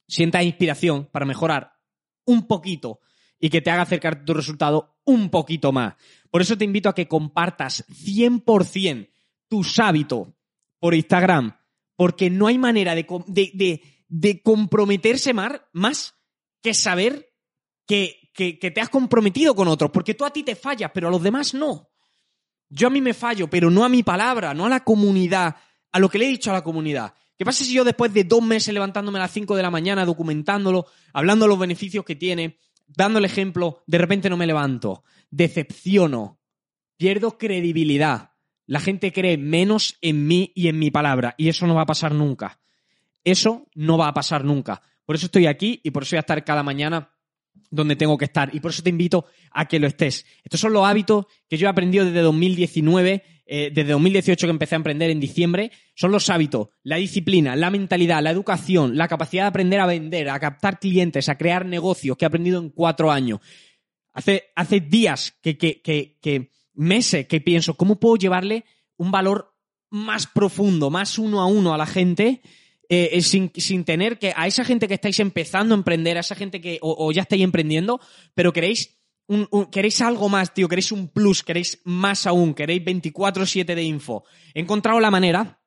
sienta 0.05 0.43
inspiración 0.43 1.05
para 1.05 1.25
mejorar 1.25 1.75
un 2.25 2.45
poquito 2.45 2.99
y 3.39 3.49
que 3.49 3.61
te 3.61 3.71
haga 3.71 3.83
acercar 3.83 4.25
tu 4.25 4.33
resultado 4.33 4.97
un 5.05 5.29
poquito 5.29 5.71
más. 5.71 5.95
Por 6.33 6.41
eso 6.41 6.57
te 6.57 6.65
invito 6.65 6.89
a 6.89 6.95
que 6.95 7.07
compartas 7.07 7.85
100% 7.89 9.07
tus 9.47 9.77
hábitos 9.77 10.29
por 10.79 10.95
Instagram, 10.95 11.55
porque 11.95 12.31
no 12.31 12.47
hay 12.47 12.57
manera 12.57 12.95
de, 12.95 14.41
comprometerse 14.41 15.31
más, 15.31 16.15
que 16.63 16.73
saber 16.73 17.31
que, 17.85 18.31
que 18.33 18.71
te 18.71 18.81
has 18.81 18.89
comprometido 18.89 19.53
con 19.53 19.67
otros, 19.67 19.91
porque 19.91 20.15
tú 20.15 20.25
a 20.25 20.33
ti 20.33 20.41
te 20.41 20.55
fallas, 20.55 20.89
pero 20.91 21.07
a 21.07 21.11
los 21.11 21.21
demás 21.21 21.53
no. 21.53 21.91
Yo 22.67 22.87
a 22.87 22.89
mí 22.89 22.99
me 22.99 23.13
fallo, 23.13 23.47
pero 23.47 23.69
no 23.69 23.85
a 23.85 23.89
mi 23.89 24.01
palabra, 24.01 24.55
no 24.55 24.65
a 24.65 24.69
la 24.69 24.83
comunidad, 24.83 25.55
a 25.91 25.99
lo 25.99 26.09
que 26.09 26.17
le 26.17 26.25
he 26.25 26.29
dicho 26.29 26.49
a 26.49 26.53
la 26.53 26.63
comunidad. 26.63 27.13
¿Qué 27.37 27.45
pasa 27.45 27.63
si 27.63 27.73
yo 27.75 27.83
después 27.83 28.11
de 28.11 28.23
dos 28.23 28.41
meses 28.41 28.73
levantándome 28.73 29.19
a 29.19 29.21
las 29.21 29.31
cinco 29.31 29.55
de 29.55 29.61
la 29.61 29.69
mañana, 29.69 30.03
documentándolo, 30.03 30.87
hablando 31.13 31.45
de 31.45 31.49
los 31.49 31.59
beneficios 31.59 32.03
que 32.03 32.15
tiene, 32.15 32.57
dando 32.87 33.19
el 33.19 33.25
ejemplo, 33.25 33.83
de 33.87 33.97
repente 33.97 34.29
no 34.29 34.37
me 34.37 34.47
levanto? 34.47 35.03
Decepciono, 35.29 36.39
pierdo 36.97 37.37
credibilidad. 37.37 38.31
La 38.65 38.79
gente 38.79 39.11
cree 39.11 39.37
menos 39.37 39.97
en 40.01 40.27
mí 40.27 40.51
y 40.55 40.67
en 40.67 40.79
mi 40.79 40.91
palabra, 40.91 41.35
y 41.37 41.49
eso 41.49 41.67
no 41.67 41.75
va 41.75 41.81
a 41.81 41.87
pasar 41.87 42.13
nunca. 42.13 42.59
Eso 43.23 43.67
no 43.75 43.97
va 43.97 44.07
a 44.07 44.13
pasar 44.13 44.43
nunca. 44.43 44.81
Por 45.05 45.15
eso 45.15 45.25
estoy 45.25 45.47
aquí 45.47 45.81
y 45.83 45.91
por 45.91 46.03
eso 46.03 46.15
voy 46.15 46.17
a 46.17 46.21
estar 46.21 46.43
cada 46.43 46.63
mañana 46.63 47.11
donde 47.69 47.95
tengo 47.95 48.17
que 48.17 48.25
estar. 48.25 48.53
Y 48.53 48.59
por 48.59 48.71
eso 48.71 48.83
te 48.83 48.89
invito 48.89 49.25
a 49.51 49.67
que 49.67 49.79
lo 49.79 49.87
estés. 49.87 50.25
Estos 50.43 50.59
son 50.59 50.73
los 50.73 50.85
hábitos 50.85 51.25
que 51.49 51.57
yo 51.57 51.67
he 51.67 51.69
aprendido 51.69 52.05
desde 52.05 52.21
2019, 52.21 53.23
eh, 53.55 53.69
desde 53.71 53.91
2018 53.91 54.47
que 54.47 54.49
empecé 54.49 54.73
a 54.73 54.77
emprender 54.77 55.11
en 55.11 55.19
diciembre. 55.19 55.71
Son 55.93 56.11
los 56.11 56.27
hábitos, 56.31 56.69
la 56.81 56.95
disciplina, 56.95 57.55
la 57.55 57.69
mentalidad, 57.69 58.23
la 58.23 58.31
educación, 58.31 58.97
la 58.97 59.07
capacidad 59.07 59.43
de 59.43 59.49
aprender 59.49 59.79
a 59.79 59.85
vender, 59.85 60.27
a 60.31 60.39
captar 60.39 60.79
clientes, 60.79 61.29
a 61.29 61.37
crear 61.37 61.63
negocios 61.63 62.17
que 62.17 62.25
he 62.25 62.27
aprendido 62.27 62.59
en 62.59 62.71
cuatro 62.71 63.11
años. 63.11 63.41
Hace, 64.11 64.45
hace 64.55 64.79
días 64.79 65.37
que, 65.39 65.55
que, 65.55 65.83
que, 65.83 66.17
que 66.19 66.49
meses 66.73 67.27
que 67.27 67.41
pienso, 67.41 67.75
¿cómo 67.75 67.99
puedo 67.99 68.15
llevarle 68.15 68.65
un 68.97 69.11
valor 69.11 69.53
más 69.91 70.25
profundo, 70.25 70.89
más 70.89 71.19
uno 71.19 71.39
a 71.39 71.45
uno 71.45 71.75
a 71.75 71.77
la 71.77 71.85
gente? 71.85 72.41
Eh, 72.89 73.11
eh, 73.13 73.21
sin, 73.21 73.83
tener 73.85 74.17
que, 74.17 74.33
a 74.35 74.47
esa 74.47 74.65
gente 74.65 74.87
que 74.87 74.95
estáis 74.95 75.19
empezando 75.19 75.75
a 75.75 75.77
emprender, 75.77 76.17
a 76.17 76.21
esa 76.21 76.33
gente 76.33 76.59
que 76.59 76.79
o, 76.81 77.11
ya 77.11 77.21
estáis 77.21 77.43
emprendiendo, 77.43 78.01
pero 78.33 78.51
queréis 78.51 78.97
queréis 79.71 80.01
algo 80.01 80.29
más, 80.29 80.53
tío, 80.53 80.67
queréis 80.67 80.91
un 80.91 81.07
plus, 81.07 81.43
queréis 81.43 81.81
más 81.85 82.27
aún, 82.27 82.53
queréis 82.53 82.83
24/7 82.83 83.75
de 83.75 83.83
info. 83.83 84.23
He 84.53 84.61
encontrado 84.61 84.99
la 84.99 85.11
manera 85.11 85.59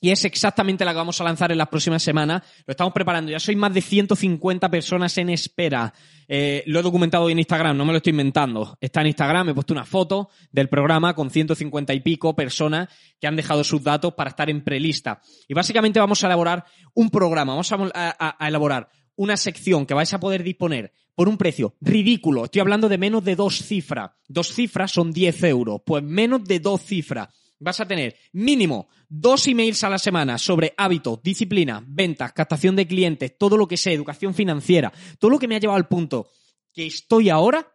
y 0.00 0.10
es 0.10 0.24
exactamente 0.24 0.84
la 0.84 0.92
que 0.92 0.98
vamos 0.98 1.20
a 1.20 1.24
lanzar 1.24 1.50
en 1.50 1.58
las 1.58 1.68
próximas 1.68 2.02
semanas. 2.02 2.42
Lo 2.66 2.72
estamos 2.72 2.92
preparando. 2.92 3.32
Ya 3.32 3.40
soy 3.40 3.56
más 3.56 3.74
de 3.74 3.80
150 3.80 4.70
personas 4.70 5.16
en 5.18 5.30
espera. 5.30 5.92
Eh, 6.28 6.62
lo 6.66 6.78
he 6.78 6.82
documentado 6.82 7.28
en 7.30 7.38
Instagram, 7.38 7.76
no 7.76 7.84
me 7.84 7.92
lo 7.92 7.96
estoy 7.96 8.12
inventando. 8.12 8.76
Está 8.80 9.00
en 9.00 9.08
Instagram, 9.08 9.48
he 9.48 9.54
puesto 9.54 9.72
una 9.72 9.84
foto 9.84 10.28
del 10.52 10.68
programa 10.68 11.14
con 11.14 11.30
150 11.30 11.94
y 11.94 12.00
pico 12.00 12.36
personas 12.36 12.88
que 13.20 13.26
han 13.26 13.36
dejado 13.36 13.64
sus 13.64 13.82
datos 13.82 14.14
para 14.14 14.30
estar 14.30 14.48
en 14.50 14.62
prelista. 14.62 15.20
Y 15.48 15.54
básicamente 15.54 15.98
vamos 15.98 16.22
a 16.22 16.26
elaborar 16.26 16.64
un 16.94 17.10
programa, 17.10 17.52
vamos 17.52 17.72
a 17.72 18.46
elaborar 18.46 18.88
una 19.16 19.36
sección 19.36 19.84
que 19.84 19.94
vais 19.94 20.14
a 20.14 20.20
poder 20.20 20.44
disponer 20.44 20.92
por 21.18 21.28
un 21.28 21.36
precio 21.36 21.74
ridículo. 21.80 22.44
Estoy 22.44 22.60
hablando 22.60 22.88
de 22.88 22.96
menos 22.96 23.24
de 23.24 23.34
dos 23.34 23.58
cifras. 23.58 24.12
Dos 24.28 24.54
cifras 24.54 24.92
son 24.92 25.10
10 25.10 25.42
euros. 25.42 25.80
Pues 25.84 26.00
menos 26.00 26.44
de 26.44 26.60
dos 26.60 26.80
cifras 26.82 27.28
vas 27.58 27.80
a 27.80 27.88
tener 27.88 28.14
mínimo 28.34 28.88
dos 29.08 29.48
emails 29.48 29.82
a 29.82 29.90
la 29.90 29.98
semana 29.98 30.38
sobre 30.38 30.74
hábitos, 30.76 31.20
disciplina, 31.20 31.82
ventas, 31.84 32.32
captación 32.32 32.76
de 32.76 32.86
clientes, 32.86 33.36
todo 33.36 33.56
lo 33.56 33.66
que 33.66 33.76
sea, 33.76 33.92
educación 33.92 34.32
financiera, 34.32 34.92
todo 35.18 35.32
lo 35.32 35.40
que 35.40 35.48
me 35.48 35.56
ha 35.56 35.58
llevado 35.58 35.78
al 35.78 35.88
punto 35.88 36.28
que 36.72 36.86
estoy 36.86 37.30
ahora 37.30 37.66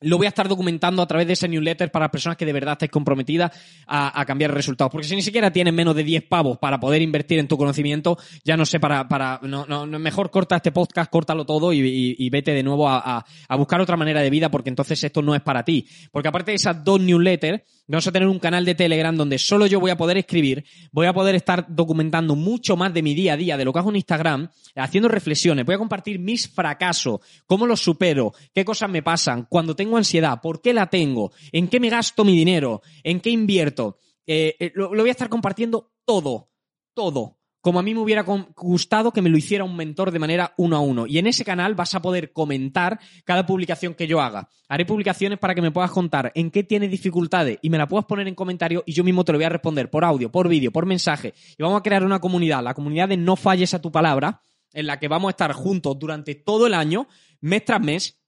lo 0.00 0.16
voy 0.16 0.26
a 0.26 0.28
estar 0.28 0.48
documentando 0.48 1.02
a 1.02 1.06
través 1.06 1.26
de 1.26 1.32
ese 1.32 1.48
newsletter 1.48 1.90
para 1.90 2.10
personas 2.10 2.36
que 2.36 2.46
de 2.46 2.52
verdad 2.52 2.72
estéis 2.72 2.90
comprometidas 2.90 3.50
a, 3.86 4.24
cambiar 4.24 4.52
resultados. 4.52 4.92
Porque 4.92 5.06
si 5.06 5.16
ni 5.16 5.22
siquiera 5.22 5.50
tienes 5.50 5.74
menos 5.74 5.94
de 5.96 6.04
10 6.04 6.24
pavos 6.24 6.58
para 6.58 6.78
poder 6.78 7.02
invertir 7.02 7.38
en 7.38 7.48
tu 7.48 7.56
conocimiento, 7.56 8.18
ya 8.44 8.56
no 8.56 8.64
sé, 8.64 8.78
para, 8.78 9.08
para, 9.08 9.40
no, 9.42 9.66
no, 9.66 9.86
mejor 9.86 10.30
corta 10.30 10.56
este 10.56 10.72
podcast, 10.72 11.10
córtalo 11.10 11.44
todo 11.44 11.72
y, 11.72 12.28
vete 12.30 12.52
de 12.52 12.62
nuevo 12.62 12.88
a, 12.88 13.24
a, 13.48 13.56
buscar 13.56 13.80
otra 13.80 13.96
manera 13.96 14.20
de 14.20 14.30
vida 14.30 14.50
porque 14.50 14.68
entonces 14.68 15.02
esto 15.02 15.22
no 15.22 15.34
es 15.34 15.40
para 15.40 15.64
ti. 15.64 15.86
Porque 16.12 16.28
aparte 16.28 16.52
de 16.52 16.56
esas 16.56 16.84
dos 16.84 17.00
newsletters, 17.00 17.62
vamos 17.88 18.06
a 18.06 18.12
tener 18.12 18.28
un 18.28 18.38
canal 18.38 18.64
de 18.64 18.74
Telegram 18.74 19.16
donde 19.16 19.38
solo 19.38 19.66
yo 19.66 19.80
voy 19.80 19.90
a 19.90 19.96
poder 19.96 20.18
escribir, 20.18 20.64
voy 20.92 21.06
a 21.06 21.12
poder 21.12 21.34
estar 21.34 21.66
documentando 21.68 22.36
mucho 22.36 22.76
más 22.76 22.92
de 22.92 23.02
mi 23.02 23.14
día 23.14 23.32
a 23.32 23.36
día, 23.36 23.56
de 23.56 23.64
lo 23.64 23.72
que 23.72 23.78
hago 23.78 23.90
en 23.90 23.96
Instagram, 23.96 24.50
haciendo 24.76 25.08
reflexiones, 25.08 25.64
voy 25.64 25.74
a 25.74 25.78
compartir 25.78 26.18
mis 26.18 26.48
fracasos, 26.48 27.20
cómo 27.46 27.66
los 27.66 27.80
supero, 27.80 28.32
qué 28.54 28.64
cosas 28.64 28.90
me 28.90 29.02
pasan, 29.02 29.46
cuando 29.48 29.74
tengo 29.74 29.96
ansiedad, 29.96 30.40
por 30.42 30.60
qué 30.60 30.74
la 30.74 30.88
tengo, 30.88 31.32
en 31.52 31.68
qué 31.68 31.80
me 31.80 31.88
gasto 31.88 32.24
mi 32.24 32.36
dinero, 32.36 32.82
en 33.02 33.20
qué 33.20 33.30
invierto. 33.30 33.98
Eh, 34.26 34.56
eh, 34.58 34.72
lo 34.74 34.90
voy 34.90 35.08
a 35.08 35.12
estar 35.12 35.30
compartiendo 35.30 35.92
todo, 36.04 36.50
todo 36.92 37.37
como 37.68 37.80
a 37.80 37.82
mí 37.82 37.92
me 37.92 38.00
hubiera 38.00 38.22
gustado 38.56 39.12
que 39.12 39.20
me 39.20 39.28
lo 39.28 39.36
hiciera 39.36 39.62
un 39.62 39.76
mentor 39.76 40.10
de 40.10 40.18
manera 40.18 40.54
uno 40.56 40.74
a 40.74 40.80
uno. 40.80 41.06
Y 41.06 41.18
en 41.18 41.26
ese 41.26 41.44
canal 41.44 41.74
vas 41.74 41.94
a 41.94 42.00
poder 42.00 42.32
comentar 42.32 42.98
cada 43.26 43.44
publicación 43.44 43.92
que 43.92 44.06
yo 44.06 44.22
haga. 44.22 44.48
Haré 44.70 44.86
publicaciones 44.86 45.38
para 45.38 45.54
que 45.54 45.60
me 45.60 45.70
puedas 45.70 45.90
contar 45.90 46.32
en 46.34 46.50
qué 46.50 46.64
tienes 46.64 46.90
dificultades 46.90 47.58
y 47.60 47.68
me 47.68 47.76
la 47.76 47.86
puedas 47.86 48.06
poner 48.06 48.26
en 48.26 48.34
comentario 48.34 48.84
y 48.86 48.94
yo 48.94 49.04
mismo 49.04 49.22
te 49.22 49.32
lo 49.32 49.38
voy 49.38 49.44
a 49.44 49.50
responder 49.50 49.90
por 49.90 50.02
audio, 50.02 50.32
por 50.32 50.48
vídeo, 50.48 50.72
por 50.72 50.86
mensaje. 50.86 51.34
Y 51.58 51.62
vamos 51.62 51.78
a 51.78 51.82
crear 51.82 52.02
una 52.06 52.20
comunidad, 52.20 52.62
la 52.62 52.72
comunidad 52.72 53.10
de 53.10 53.18
No 53.18 53.36
Falles 53.36 53.74
a 53.74 53.82
tu 53.82 53.92
Palabra, 53.92 54.40
en 54.72 54.86
la 54.86 54.98
que 54.98 55.08
vamos 55.08 55.28
a 55.28 55.32
estar 55.32 55.52
juntos 55.52 55.98
durante 55.98 56.36
todo 56.36 56.66
el 56.66 56.72
año, 56.72 57.06
mes 57.42 57.66
tras 57.66 57.82
mes. 57.82 58.18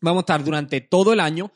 Vamos 0.00 0.22
a 0.22 0.24
estar 0.24 0.42
durante 0.42 0.80
todo 0.80 1.12
el 1.12 1.20
año 1.20 1.52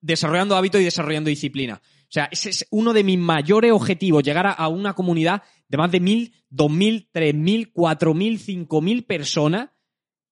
desarrollando 0.00 0.54
hábitos 0.54 0.80
y 0.80 0.84
desarrollando 0.84 1.28
disciplina. 1.28 1.82
O 2.08 2.10
sea, 2.10 2.28
ese 2.32 2.48
es 2.48 2.66
uno 2.70 2.94
de 2.94 3.04
mis 3.04 3.18
mayores 3.18 3.70
objetivos, 3.70 4.22
llegar 4.22 4.54
a, 4.56 4.68
una 4.68 4.94
comunidad 4.94 5.42
de 5.68 5.76
más 5.76 5.90
de 5.92 6.00
mil, 6.00 6.32
dos 6.48 6.70
mil, 6.70 7.10
tres 7.12 7.34
mil, 7.34 7.70
cuatro 7.70 8.14
mil, 8.14 8.38
cinco 8.38 8.80
mil 8.80 9.04
personas 9.04 9.68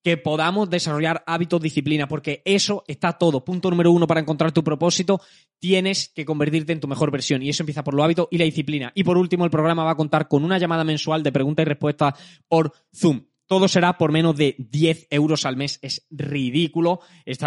que 0.02 0.16
podamos 0.16 0.70
desarrollar 0.70 1.22
hábitos, 1.26 1.60
disciplina, 1.60 2.08
porque 2.08 2.40
eso 2.46 2.84
está 2.86 3.12
todo. 3.14 3.44
Punto 3.44 3.68
número 3.68 3.90
uno 3.90 4.06
para 4.06 4.20
encontrar 4.20 4.52
tu 4.52 4.64
propósito, 4.64 5.20
tienes 5.58 6.08
que 6.14 6.24
convertirte 6.24 6.72
en 6.72 6.80
tu 6.80 6.88
mejor 6.88 7.10
versión 7.10 7.42
y 7.42 7.50
eso 7.50 7.62
empieza 7.62 7.84
por 7.84 7.92
los 7.92 8.04
hábitos 8.04 8.28
y 8.30 8.38
la 8.38 8.44
disciplina. 8.44 8.92
Y 8.94 9.04
por 9.04 9.18
último, 9.18 9.44
el 9.44 9.50
programa 9.50 9.84
va 9.84 9.90
a 9.90 9.96
contar 9.96 10.28
con 10.28 10.44
una 10.44 10.58
llamada 10.58 10.84
mensual 10.84 11.22
de 11.22 11.32
preguntas 11.32 11.64
y 11.64 11.68
respuestas 11.68 12.14
por 12.48 12.72
Zoom. 12.94 13.26
Todo 13.46 13.68
será 13.68 13.96
por 13.96 14.12
menos 14.12 14.37
de 14.37 14.56
10 14.59 15.09
euros 15.11 15.46
al 15.46 15.56
mes. 15.56 15.78
Es 15.82 16.06
ridículo. 16.11 17.00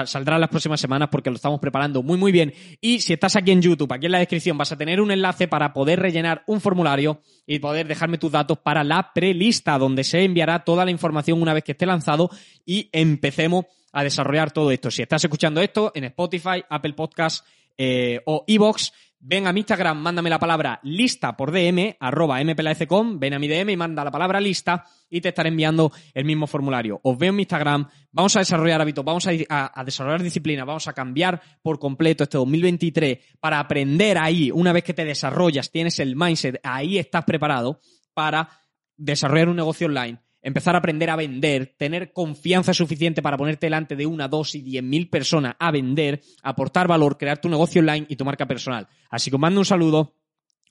Saldrá 0.06 0.36
en 0.36 0.42
las 0.42 0.50
próximas 0.50 0.80
semanas 0.80 1.10
porque 1.12 1.30
lo 1.30 1.36
estamos 1.36 1.60
preparando 1.60 2.04
muy, 2.04 2.18
muy 2.18 2.32
bien. 2.32 2.54
Y 2.82 3.02
si 3.02 3.14
estás 3.14 3.36
aquí 3.36 3.52
en 3.52 3.62
YouTube, 3.62 3.92
aquí 3.92 4.06
en 4.06 4.14
la 4.14 4.20
descripción, 4.20 4.58
vas 4.58 4.72
a 4.72 4.78
tener 4.78 5.02
un 5.02 5.12
enlace 5.12 5.48
para 5.48 5.74
poder 5.74 6.00
rellenar 6.00 6.44
un 6.48 6.62
formulario 6.62 7.22
y 7.46 7.60
poder 7.60 7.88
dejarme 7.88 8.18
tus 8.18 8.32
datos 8.32 8.60
para 8.60 8.84
la 8.84 9.12
prelista, 9.14 9.78
donde 9.78 10.04
se 10.04 10.24
enviará 10.24 10.64
toda 10.64 10.86
la 10.86 10.92
información 10.92 11.42
una 11.42 11.54
vez 11.54 11.64
que 11.64 11.74
esté 11.74 11.86
lanzado 11.86 12.30
y 12.66 12.90
empecemos 12.92 13.66
a 13.92 14.04
desarrollar 14.04 14.52
todo 14.52 14.72
esto. 14.72 14.92
Si 14.92 15.02
estás 15.02 15.24
escuchando 15.24 15.62
esto 15.62 15.92
en 15.96 16.06
Spotify, 16.06 16.64
Apple 16.70 16.94
Podcasts 16.94 17.44
eh, 17.78 18.22
o 18.26 18.44
Evox, 18.48 18.92
ven 19.20 19.48
a 19.48 19.54
mi 19.54 19.60
Instagram, 19.62 19.98
mándame 19.98 20.30
la 20.30 20.40
palabra 20.40 20.80
lista 20.84 21.36
por 21.36 21.52
DM, 21.52 21.98
arroba 22.00 22.42
mpelaecom, 22.44 23.20
ven 23.20 23.34
a 23.34 23.40
mi 23.40 23.48
DM 23.48 23.72
y 23.72 23.78
manda 23.78 24.04
la 24.04 24.12
palabra 24.12 24.40
lista 24.40 24.86
y 25.10 25.20
te 25.22 25.30
estaré 25.30 25.50
enviando 25.50 25.92
el 26.14 26.26
mismo 26.26 26.48
formulario. 26.48 27.00
Os 27.04 27.18
veo 27.18 27.30
en 27.30 27.36
mi 27.36 27.44
Instagram, 27.44 27.88
vamos 28.12 28.36
a 28.36 28.40
desarrollar 28.40 28.82
hábitos, 28.82 29.04
vamos 29.04 29.28
a, 29.28 29.84
desarrollar 29.84 30.24
disciplina, 30.24 30.64
vamos 30.64 30.88
a 30.88 30.94
cambiar 30.94 31.42
por 31.62 31.80
completo 31.80 32.24
este 32.24 32.38
2023 32.38 33.20
para 33.40 33.60
aprender 33.60 34.18
ahí, 34.18 34.52
una 34.52 34.72
vez 34.72 34.84
que 34.84 34.94
te 34.94 35.04
desarrollas, 35.04 35.72
tienes 35.72 36.00
el 36.00 36.16
mindset, 36.16 36.60
ahí 36.64 36.98
estás 36.98 37.26
preparado 37.26 37.80
para 38.14 38.50
desarrollar 38.96 39.50
un 39.50 39.58
negocio 39.58 39.88
online 39.88 40.20
empezar 40.42 40.76
a 40.76 40.80
aprender 40.80 41.10
a 41.10 41.16
vender, 41.16 41.76
tener 41.78 42.14
confianza 42.14 42.74
suficiente 42.74 43.22
para 43.22 43.38
ponerte 43.38 43.66
delante 43.66 43.96
de 43.96 44.06
una, 44.06 44.28
dos 44.28 44.56
y 44.56 44.62
diez 44.62 44.84
mil 44.84 45.10
personas 45.10 45.56
a 45.60 45.72
vender, 45.72 46.22
aportar 46.44 46.88
valor, 46.88 47.18
crear 47.18 47.40
tu 47.40 47.50
negocio 47.50 47.82
online 47.82 48.06
y 48.10 48.16
tu 48.16 48.26
marca 48.26 48.48
personal. 48.48 48.88
Así 49.10 49.30
que 49.30 49.36
os 49.36 49.42
mando 49.42 49.60
un 49.60 49.66
saludo, 49.66 50.16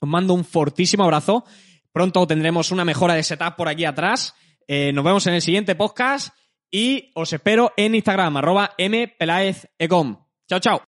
os 0.01 0.09
mando 0.09 0.35
un 0.35 0.45
fortísimo 0.45 1.05
abrazo. 1.05 1.45
Pronto 1.93 2.27
tendremos 2.27 2.71
una 2.71 2.85
mejora 2.85 3.15
de 3.15 3.23
setup 3.23 3.57
por 3.57 3.69
aquí 3.69 3.85
atrás. 3.85 4.35
Eh, 4.67 4.93
nos 4.93 5.05
vemos 5.05 5.27
en 5.27 5.35
el 5.35 5.43
siguiente 5.43 5.75
podcast 5.75 6.35
y 6.71 7.11
os 7.15 7.33
espero 7.33 7.73
en 7.77 7.95
Instagram, 7.95 8.37
arroba 8.37 8.75
mpelaezecom. 8.79 10.17
Chao, 10.47 10.61
chao. 10.61 10.77